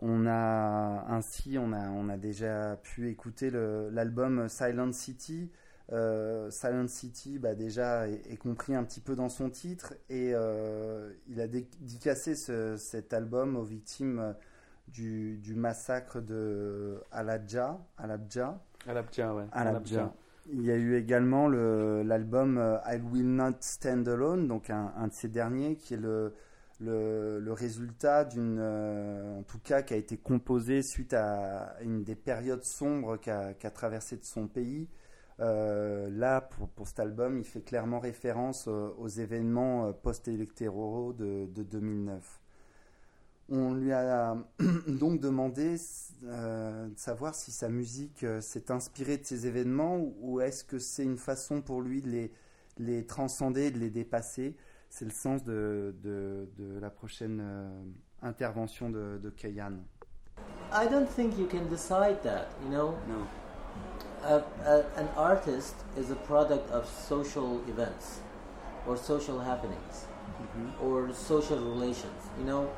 [0.00, 5.50] On a ainsi, on a, on a déjà pu écouter l'album Silent City.
[5.92, 10.32] Euh, Silent City, bah, déjà, est, est, compris un petit peu dans son titre et
[10.34, 14.34] euh, il a dédicacé ce, cet album aux victimes
[14.88, 17.78] du, du massacre de Alabja.
[17.96, 18.60] Alabja.
[18.86, 19.46] Alabja, ouais.
[19.52, 20.12] Alabja.
[20.50, 25.12] Il y a eu également l'album euh, I Will Not Stand Alone, donc un, de
[25.12, 26.32] ces derniers, qui est le,
[27.52, 32.64] résultat d'une, euh, en tout cas, qui a été composé suite à une des périodes
[32.64, 34.88] sombres qu'a qu traversé de son pays.
[35.40, 41.62] Euh, là, pour, cet album, il fait clairement référence aux, aux événements post-électoraux de, de
[41.62, 42.37] 2009.
[43.50, 44.36] On lui a
[44.88, 45.76] donc demandé
[46.24, 50.64] euh, de savoir si sa musique euh, s'est inspirée de ces événements ou, ou est-ce
[50.64, 52.32] que c'est une façon pour lui de les,
[52.76, 54.54] les transcender, de les dépasser.
[54.90, 57.68] C'est le sens de, de, de la prochaine euh,
[58.22, 59.78] intervention de, de Kayan.
[60.70, 62.94] I don't think you can decide that, you know?
[63.08, 63.26] No.
[64.22, 68.20] Uh, uh, an artist is a product of social events
[68.86, 70.06] or social happenings
[70.38, 70.86] mm -hmm.
[70.86, 72.68] or social relations, you know?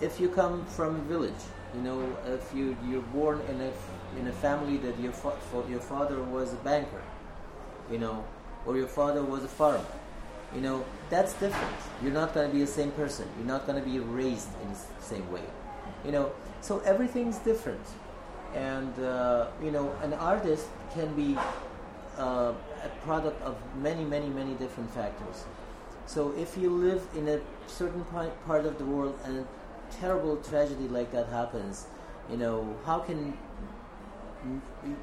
[0.00, 1.42] If you come from a village,
[1.74, 3.72] you know, if you you're born in a
[4.18, 5.36] in a family that your fa-
[5.68, 7.02] your father was a banker,
[7.90, 8.24] you know,
[8.66, 9.84] or your father was a farmer,
[10.54, 11.76] you know, that's different.
[12.02, 13.28] You're not going to be the same person.
[13.38, 15.42] You're not going to be raised in the same way,
[16.04, 16.32] you know.
[16.60, 17.86] So everything's different,
[18.54, 21.36] and uh, you know, an artist can be
[22.18, 22.52] uh,
[22.84, 25.44] a product of many, many, many different factors.
[26.06, 28.04] So if you live in a certain
[28.46, 29.46] part of the world and
[29.90, 31.86] terrible tragedy like that happens,
[32.30, 33.36] you know, how can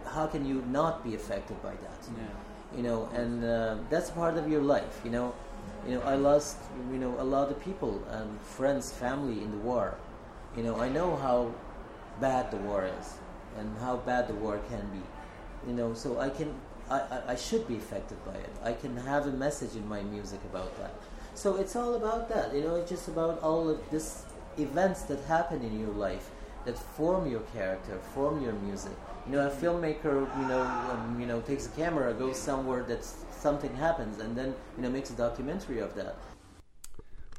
[0.06, 2.02] how can you not be affected by that?
[2.18, 2.78] Yeah.
[2.78, 5.02] You know, and uh, that's part of your life.
[5.04, 5.34] You know,
[5.88, 6.58] you know, I lost
[6.92, 9.96] you know a lot of people and friends, family in the war.
[10.56, 11.54] You know, I know how
[12.22, 13.16] bad the war is
[13.58, 15.04] and how bad the war can be.
[15.68, 16.54] You know, so I can
[16.90, 18.54] I, I, I should be affected by it.
[18.64, 20.94] I can have a message in my music about that.
[21.36, 22.54] So it's all about that.
[22.54, 24.26] You know, it's just about all of this
[24.58, 26.32] events that happen in your life
[26.66, 28.94] that form your character, form your music.
[29.26, 33.04] You know, a filmmaker, you know, um, you know, takes a camera, goes somewhere that
[33.04, 36.16] something happens, and then you know makes a documentary of that.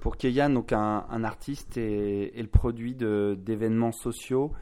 [0.01, 4.53] Pour Keyan, donc un, un artiste est, est, le produit d'événements sociaux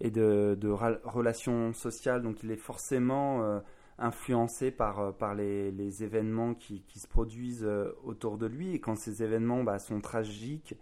[0.00, 3.60] et de, de relations sociales, donc il est forcément euh,
[3.98, 8.74] influencé par, euh, par les, les événements qui, qui, se produisent euh, autour de lui.
[8.74, 10.74] Et quand ces événements bah, sont tragiques,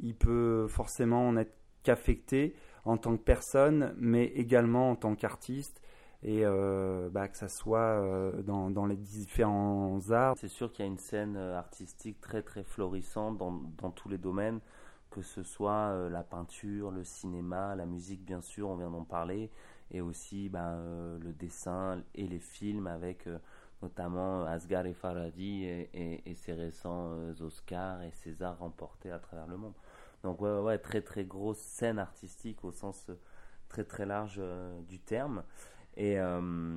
[0.00, 2.54] il peut forcément en être qu'affecté
[2.84, 5.80] en tant que personne, mais également en tant qu'artiste,
[6.22, 10.34] et euh, bah, que ça soit euh, dans, les différents arts.
[10.38, 14.08] C'est sûr qu'il y a une scène euh, artistique très très florissante dans, dans tous
[14.08, 14.60] les domaines,
[15.10, 19.50] que ce soit la peinture, le cinéma, la musique bien sûr, on vient d'en parler,
[19.90, 20.76] et aussi bah,
[21.20, 23.28] le dessin et les films avec
[23.80, 29.46] notamment Asghar et Faradi et, et, et ses récents Oscars et César remportés à travers
[29.46, 29.74] le monde.
[30.24, 33.14] Donc ouais, ouais, très très grosse scène artistique au sens euh,
[33.68, 35.44] très très large euh, du terme.
[35.96, 36.76] Et, euh,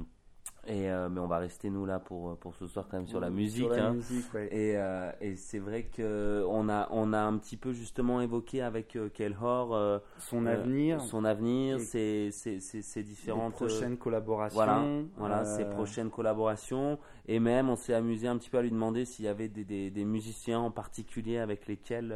[0.67, 3.21] et euh, mais on va rester nous là pour pour ce soir quand même sur
[3.21, 3.63] la musique.
[3.63, 3.93] Sur la hein.
[3.93, 4.47] musique ouais.
[4.53, 8.61] Et, euh, et c'est vrai que on a on a un petit peu justement évoqué
[8.61, 14.55] avec euh, Kelhor son avenir, son avenir, ses ses ses différentes prochaines collaborations.
[14.57, 14.83] Voilà,
[15.15, 16.99] voilà ses prochaines collaborations.
[17.27, 19.63] Et même on s'est amusé un petit peu à lui demander s'il y avait des,
[19.63, 22.13] des, des musiciens en particulier avec lesquels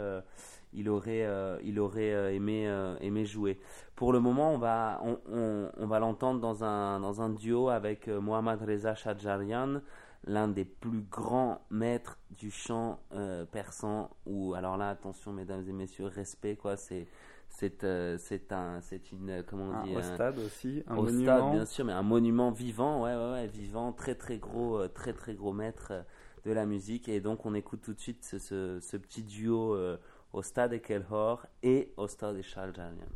[0.73, 3.59] il aurait, euh, il aurait euh, aimé, euh, aimé jouer.
[3.95, 7.69] Pour le moment, on va, on, on, on va l'entendre dans un, dans un duo
[7.69, 9.81] avec Mohammad Reza Shadjarian,
[10.25, 12.99] l'un des plus grands maîtres du chant
[13.51, 14.09] persan.
[14.25, 16.77] Ou alors là, attention, mesdames et messieurs, respect quoi.
[16.77, 17.07] C'est
[17.51, 21.03] c'est euh, c'est un c'est une comment on dit un, au stade aussi un au
[21.03, 24.87] monument stade bien sûr mais un monument vivant ouais ouais, ouais vivant très très gros
[24.87, 25.91] très très gros maître
[26.45, 29.75] de la musique et donc on écoute tout de suite ce, ce, ce petit duo
[29.75, 29.97] euh,
[30.33, 33.07] au stade de Kelhor et au stade de Shaljanian.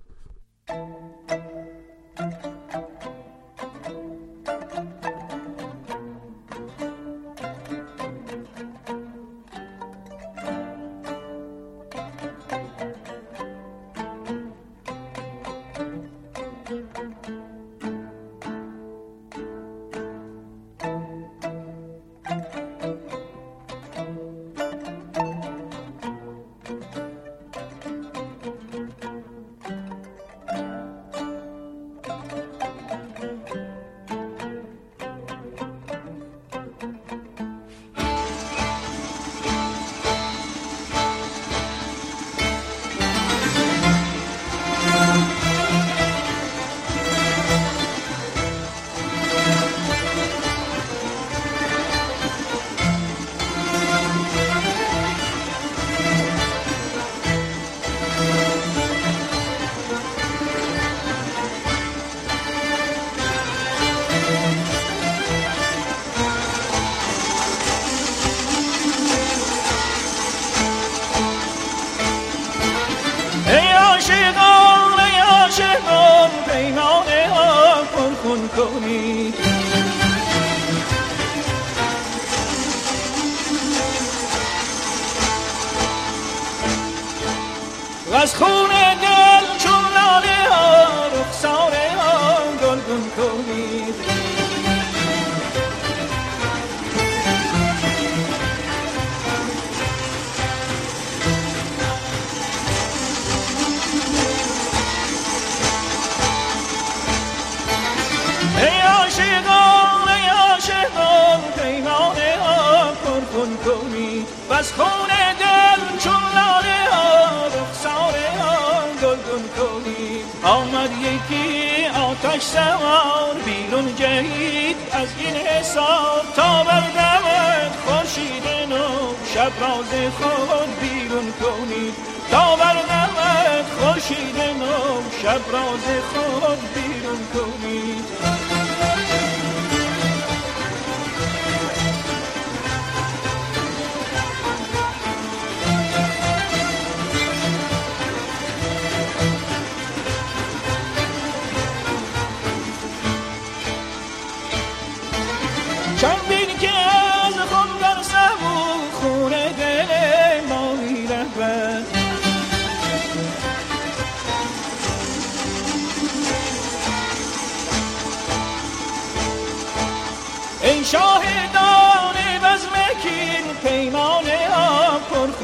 [135.48, 138.35] ابراز خود بیرون کنی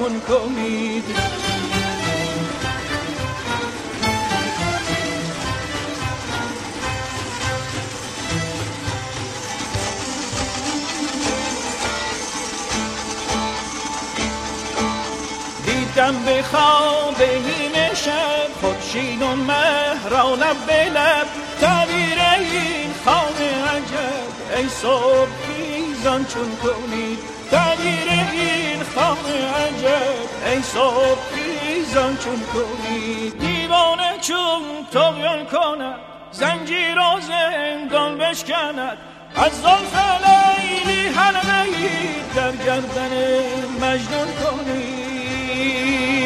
[0.02, 1.04] پرخون کنید
[15.66, 18.12] دیدم به خواب این شب
[18.62, 21.28] خورشید و مه را لب به لب
[22.40, 23.36] این خواب
[23.76, 24.58] عجب.
[24.58, 27.41] ای صبح خیزان چون کنید.
[27.82, 30.52] تعبیر این خواب عجب.
[30.52, 36.00] ای صبح خیزان چون کنید دیوانه چون تغیان کند.
[36.32, 38.98] زنجیر و زندان بشکند.
[39.36, 39.96] از ظلف
[40.26, 41.66] لیلی حلقه
[42.36, 43.14] در گردن
[43.82, 46.21] مجنون کنید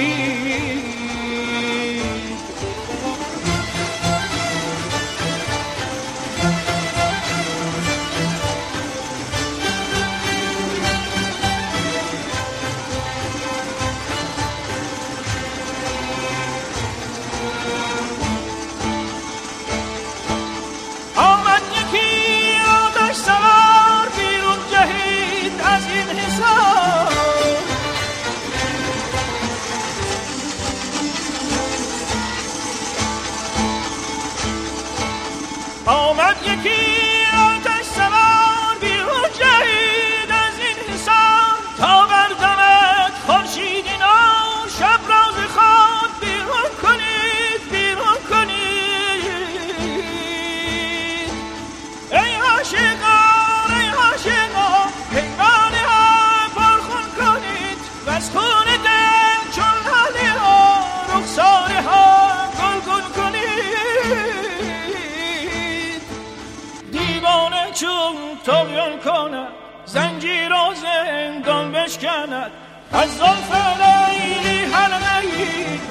[71.46, 72.52] گردان بشکند.
[72.92, 73.52] از زلف
[73.82, 75.00] لیلی هر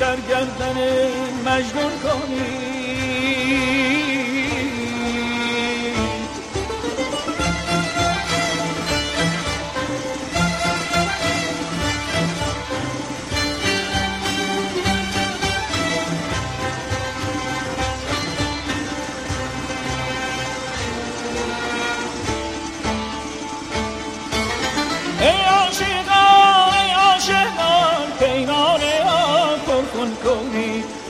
[0.00, 0.76] در گردن
[1.46, 2.83] مجنون کنید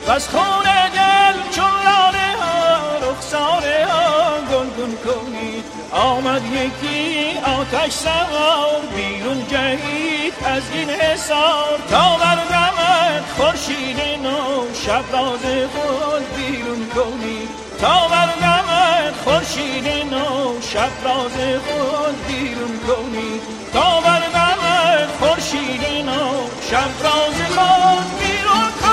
[0.06, 0.64] و از خون
[0.94, 5.64] دل چون لاله ها رخساره ها گلگون کنید.
[5.92, 15.40] آمد یکی آتش سوار بیرون جهید از این حسار تا بردمد خورشید نو شب راز
[15.74, 17.48] خود بیرون کنید.
[17.80, 23.42] تا بردمد خورشید نو شب راز خود بیرون کنید.
[23.72, 28.83] تا بردمد خورشید نو شب راز خود بیرون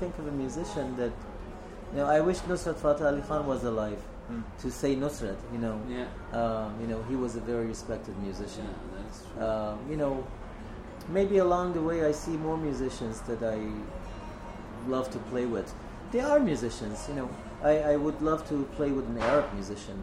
[0.00, 1.12] think of a musician that,
[1.92, 4.00] you know, I wish Nusrat Fateh Ali Khan was alive
[4.62, 5.36] to say Nusrat.
[5.52, 6.06] You know, Yeah.
[6.40, 8.66] um, you know, he was a very respected musician.
[8.96, 9.46] that's true.
[9.46, 10.14] Um, you know,
[11.18, 13.58] maybe along the way I see more musicians that I
[14.94, 15.68] love to play with.
[16.12, 17.28] They are musicians, you know.
[17.62, 19.98] I, I would love to play with an Arab musician.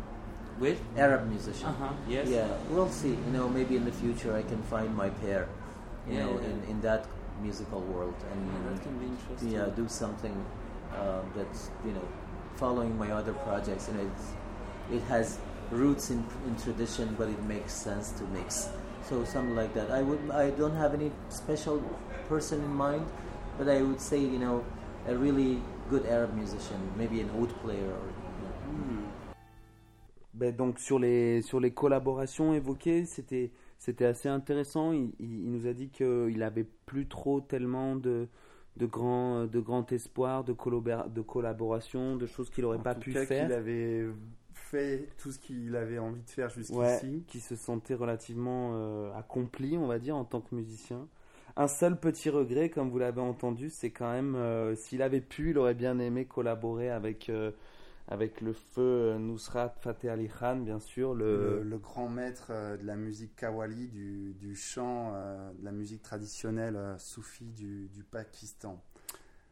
[0.60, 1.68] With Arab musician.
[1.70, 2.28] Uh-huh, yes.
[2.30, 3.16] Yeah, we'll see.
[3.26, 5.44] You know, maybe in the future I can find my pair.
[6.08, 6.50] You Yeah, know, yeah.
[6.50, 7.02] in, in that
[7.42, 9.52] musical world and that can be interesting.
[9.52, 10.36] yeah, do something
[10.96, 12.08] uh, that's you know
[12.56, 13.88] following my other projects.
[13.88, 15.40] and know, it's, it has
[15.72, 18.70] roots in, in tradition, but it makes sense to mix.
[19.04, 19.92] So something like that.
[19.92, 20.20] I would.
[20.32, 21.82] I don't have any special
[22.28, 23.06] person in mind,
[23.58, 24.64] but I would say you know
[25.08, 28.08] a really good Arab musician, maybe an oud player or.
[28.08, 29.08] You know,
[30.34, 34.92] Ben, donc sur les sur les collaborations évoquées, c'était c'était assez intéressant.
[34.94, 38.28] Il, il- il nous a dit qu'il avait plus trop tellement de
[38.78, 43.02] de grands de grand espoir, de de collaboration, de choses qu'il aurait En pas tout
[43.02, 43.48] pu cas, faire.
[43.48, 44.06] qu'il avait
[44.54, 46.76] fait tout ce qu'il avait envie de faire jusqu'ici.
[46.76, 51.08] Ouais, qui se sentait relativement euh, accompli, on va dire, en tant que musicien.
[51.56, 55.52] Un seul petit regret, comme vous l'avez entendu, c'est quand même, euh, s'il avait pu,
[55.52, 57.52] il aurait bien aimé collaborer avec, euh,
[58.08, 61.14] avec le feu euh, Nusrat Fateh Ali Khan, bien sûr.
[61.30, 65.64] le, Le, le grand maître euh, de la musique kawali, du, du chant, euh, de
[65.64, 68.82] la musique traditionnelle soufie du, du Pakistan.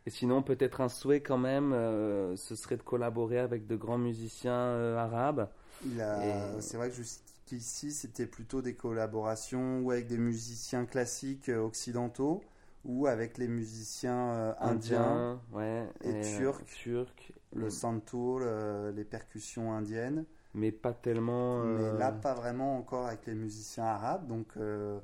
[0.05, 3.97] Et sinon, peut-être un souhait quand même, euh, ce serait de collaborer avec de grands
[3.97, 5.49] musiciens euh, arabes.
[5.81, 10.85] Il a- Et- C'est vrai que jusqu'ici, c'était plutôt des collaborations ou avec des musiciens
[10.85, 12.43] classiques occidentaux
[12.83, 16.65] ou avec les musiciens indiens, ouais, et turcs.
[16.71, 20.25] turcs, le santoul, euh, les percussions indiennes.
[20.53, 21.63] mais pas tellement.
[21.63, 24.27] Mais euh, là, pas vraiment encore avec les musiciens arabes.
[24.27, 24.99] Donc, euh,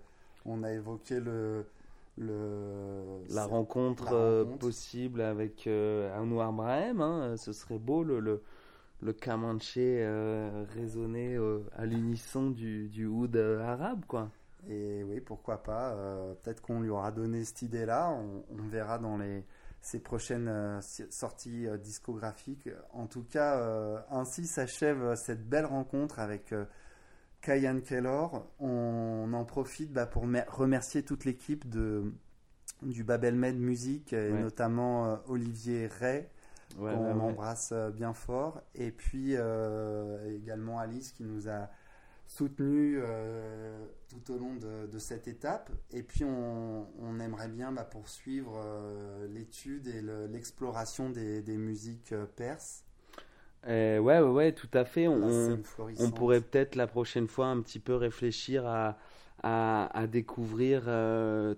[0.45, 1.65] on a évoqué le.
[2.17, 4.57] le la rencontre, la rencontre.
[4.59, 8.43] possible avec Anwar Brahem, hein, ce serait beau le, le,
[9.01, 9.15] le
[10.75, 11.37] résonner
[11.75, 14.29] à l'unisson du, du oud arabe, quoi.
[14.69, 15.95] Et oui, pourquoi pas.
[16.43, 18.11] Peut-être qu'on lui aura donné cette idée-là.
[18.11, 19.43] On, on verra dans les,
[19.81, 20.79] ses prochaines euh,
[21.09, 22.69] sorties euh, discographiques.
[22.93, 26.53] En tout cas, euh, ainsi s'achève cette belle rencontre avec
[27.41, 28.47] Kayan Kellor.
[28.59, 32.13] On en profite bah, pour mer- remercier toute l'équipe de
[32.83, 34.41] du Babel Med Music et Ouais.
[34.41, 36.27] notamment Olivier Ray
[36.79, 38.61] Ouais, qu'on ouais, embrasse bien fort.
[38.75, 41.69] Et puis également Alice qui nous a
[42.31, 45.69] soutenus euh, tout au long de, de cette étape.
[45.91, 51.57] Et puis on, on aimerait bien bah, poursuivre euh, l'étude et le- l'exploration des, des
[51.57, 52.85] musiques euh, perses.
[53.67, 55.09] Euh, ouais, ouais, ouais, tout à fait.
[55.09, 55.59] On,
[55.99, 58.97] on pourrait peut-être la prochaine fois un petit peu réfléchir à,
[59.43, 60.83] à, à découvrir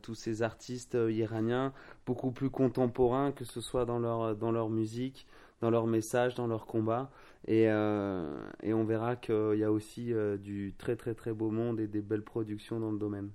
[0.01, 1.71] tous ces artistes iraniens
[2.07, 5.27] beaucoup plus contemporains, que ce soit dans leur, dans leur musique,
[5.61, 7.09] dans leur message, dans leur combat.
[7.47, 11.51] Et, euh, et on verra qu'il y a aussi euh, du très très très beau
[11.51, 13.29] monde et des belles productions dans le domaine.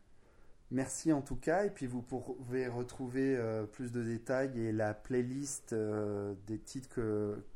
[0.70, 4.92] Merci en tout cas, et puis vous pouvez retrouver euh, plus de détails et la
[4.92, 5.74] playlist
[6.46, 7.00] des titres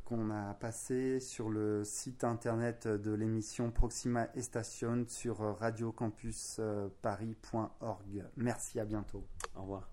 [0.06, 8.24] qu'on a passés sur le site internet de l'émission Proxima Station sur radiocampusparis.org.
[8.36, 9.26] Merci, à bientôt.
[9.56, 9.90] Au revoir.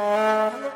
[0.00, 0.69] Música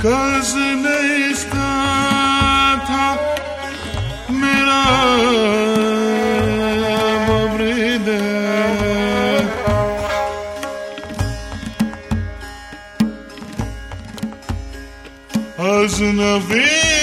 [0.00, 1.58] Cause nesta
[2.86, 3.18] ta
[4.28, 4.84] mera
[15.58, 16.98] As na vira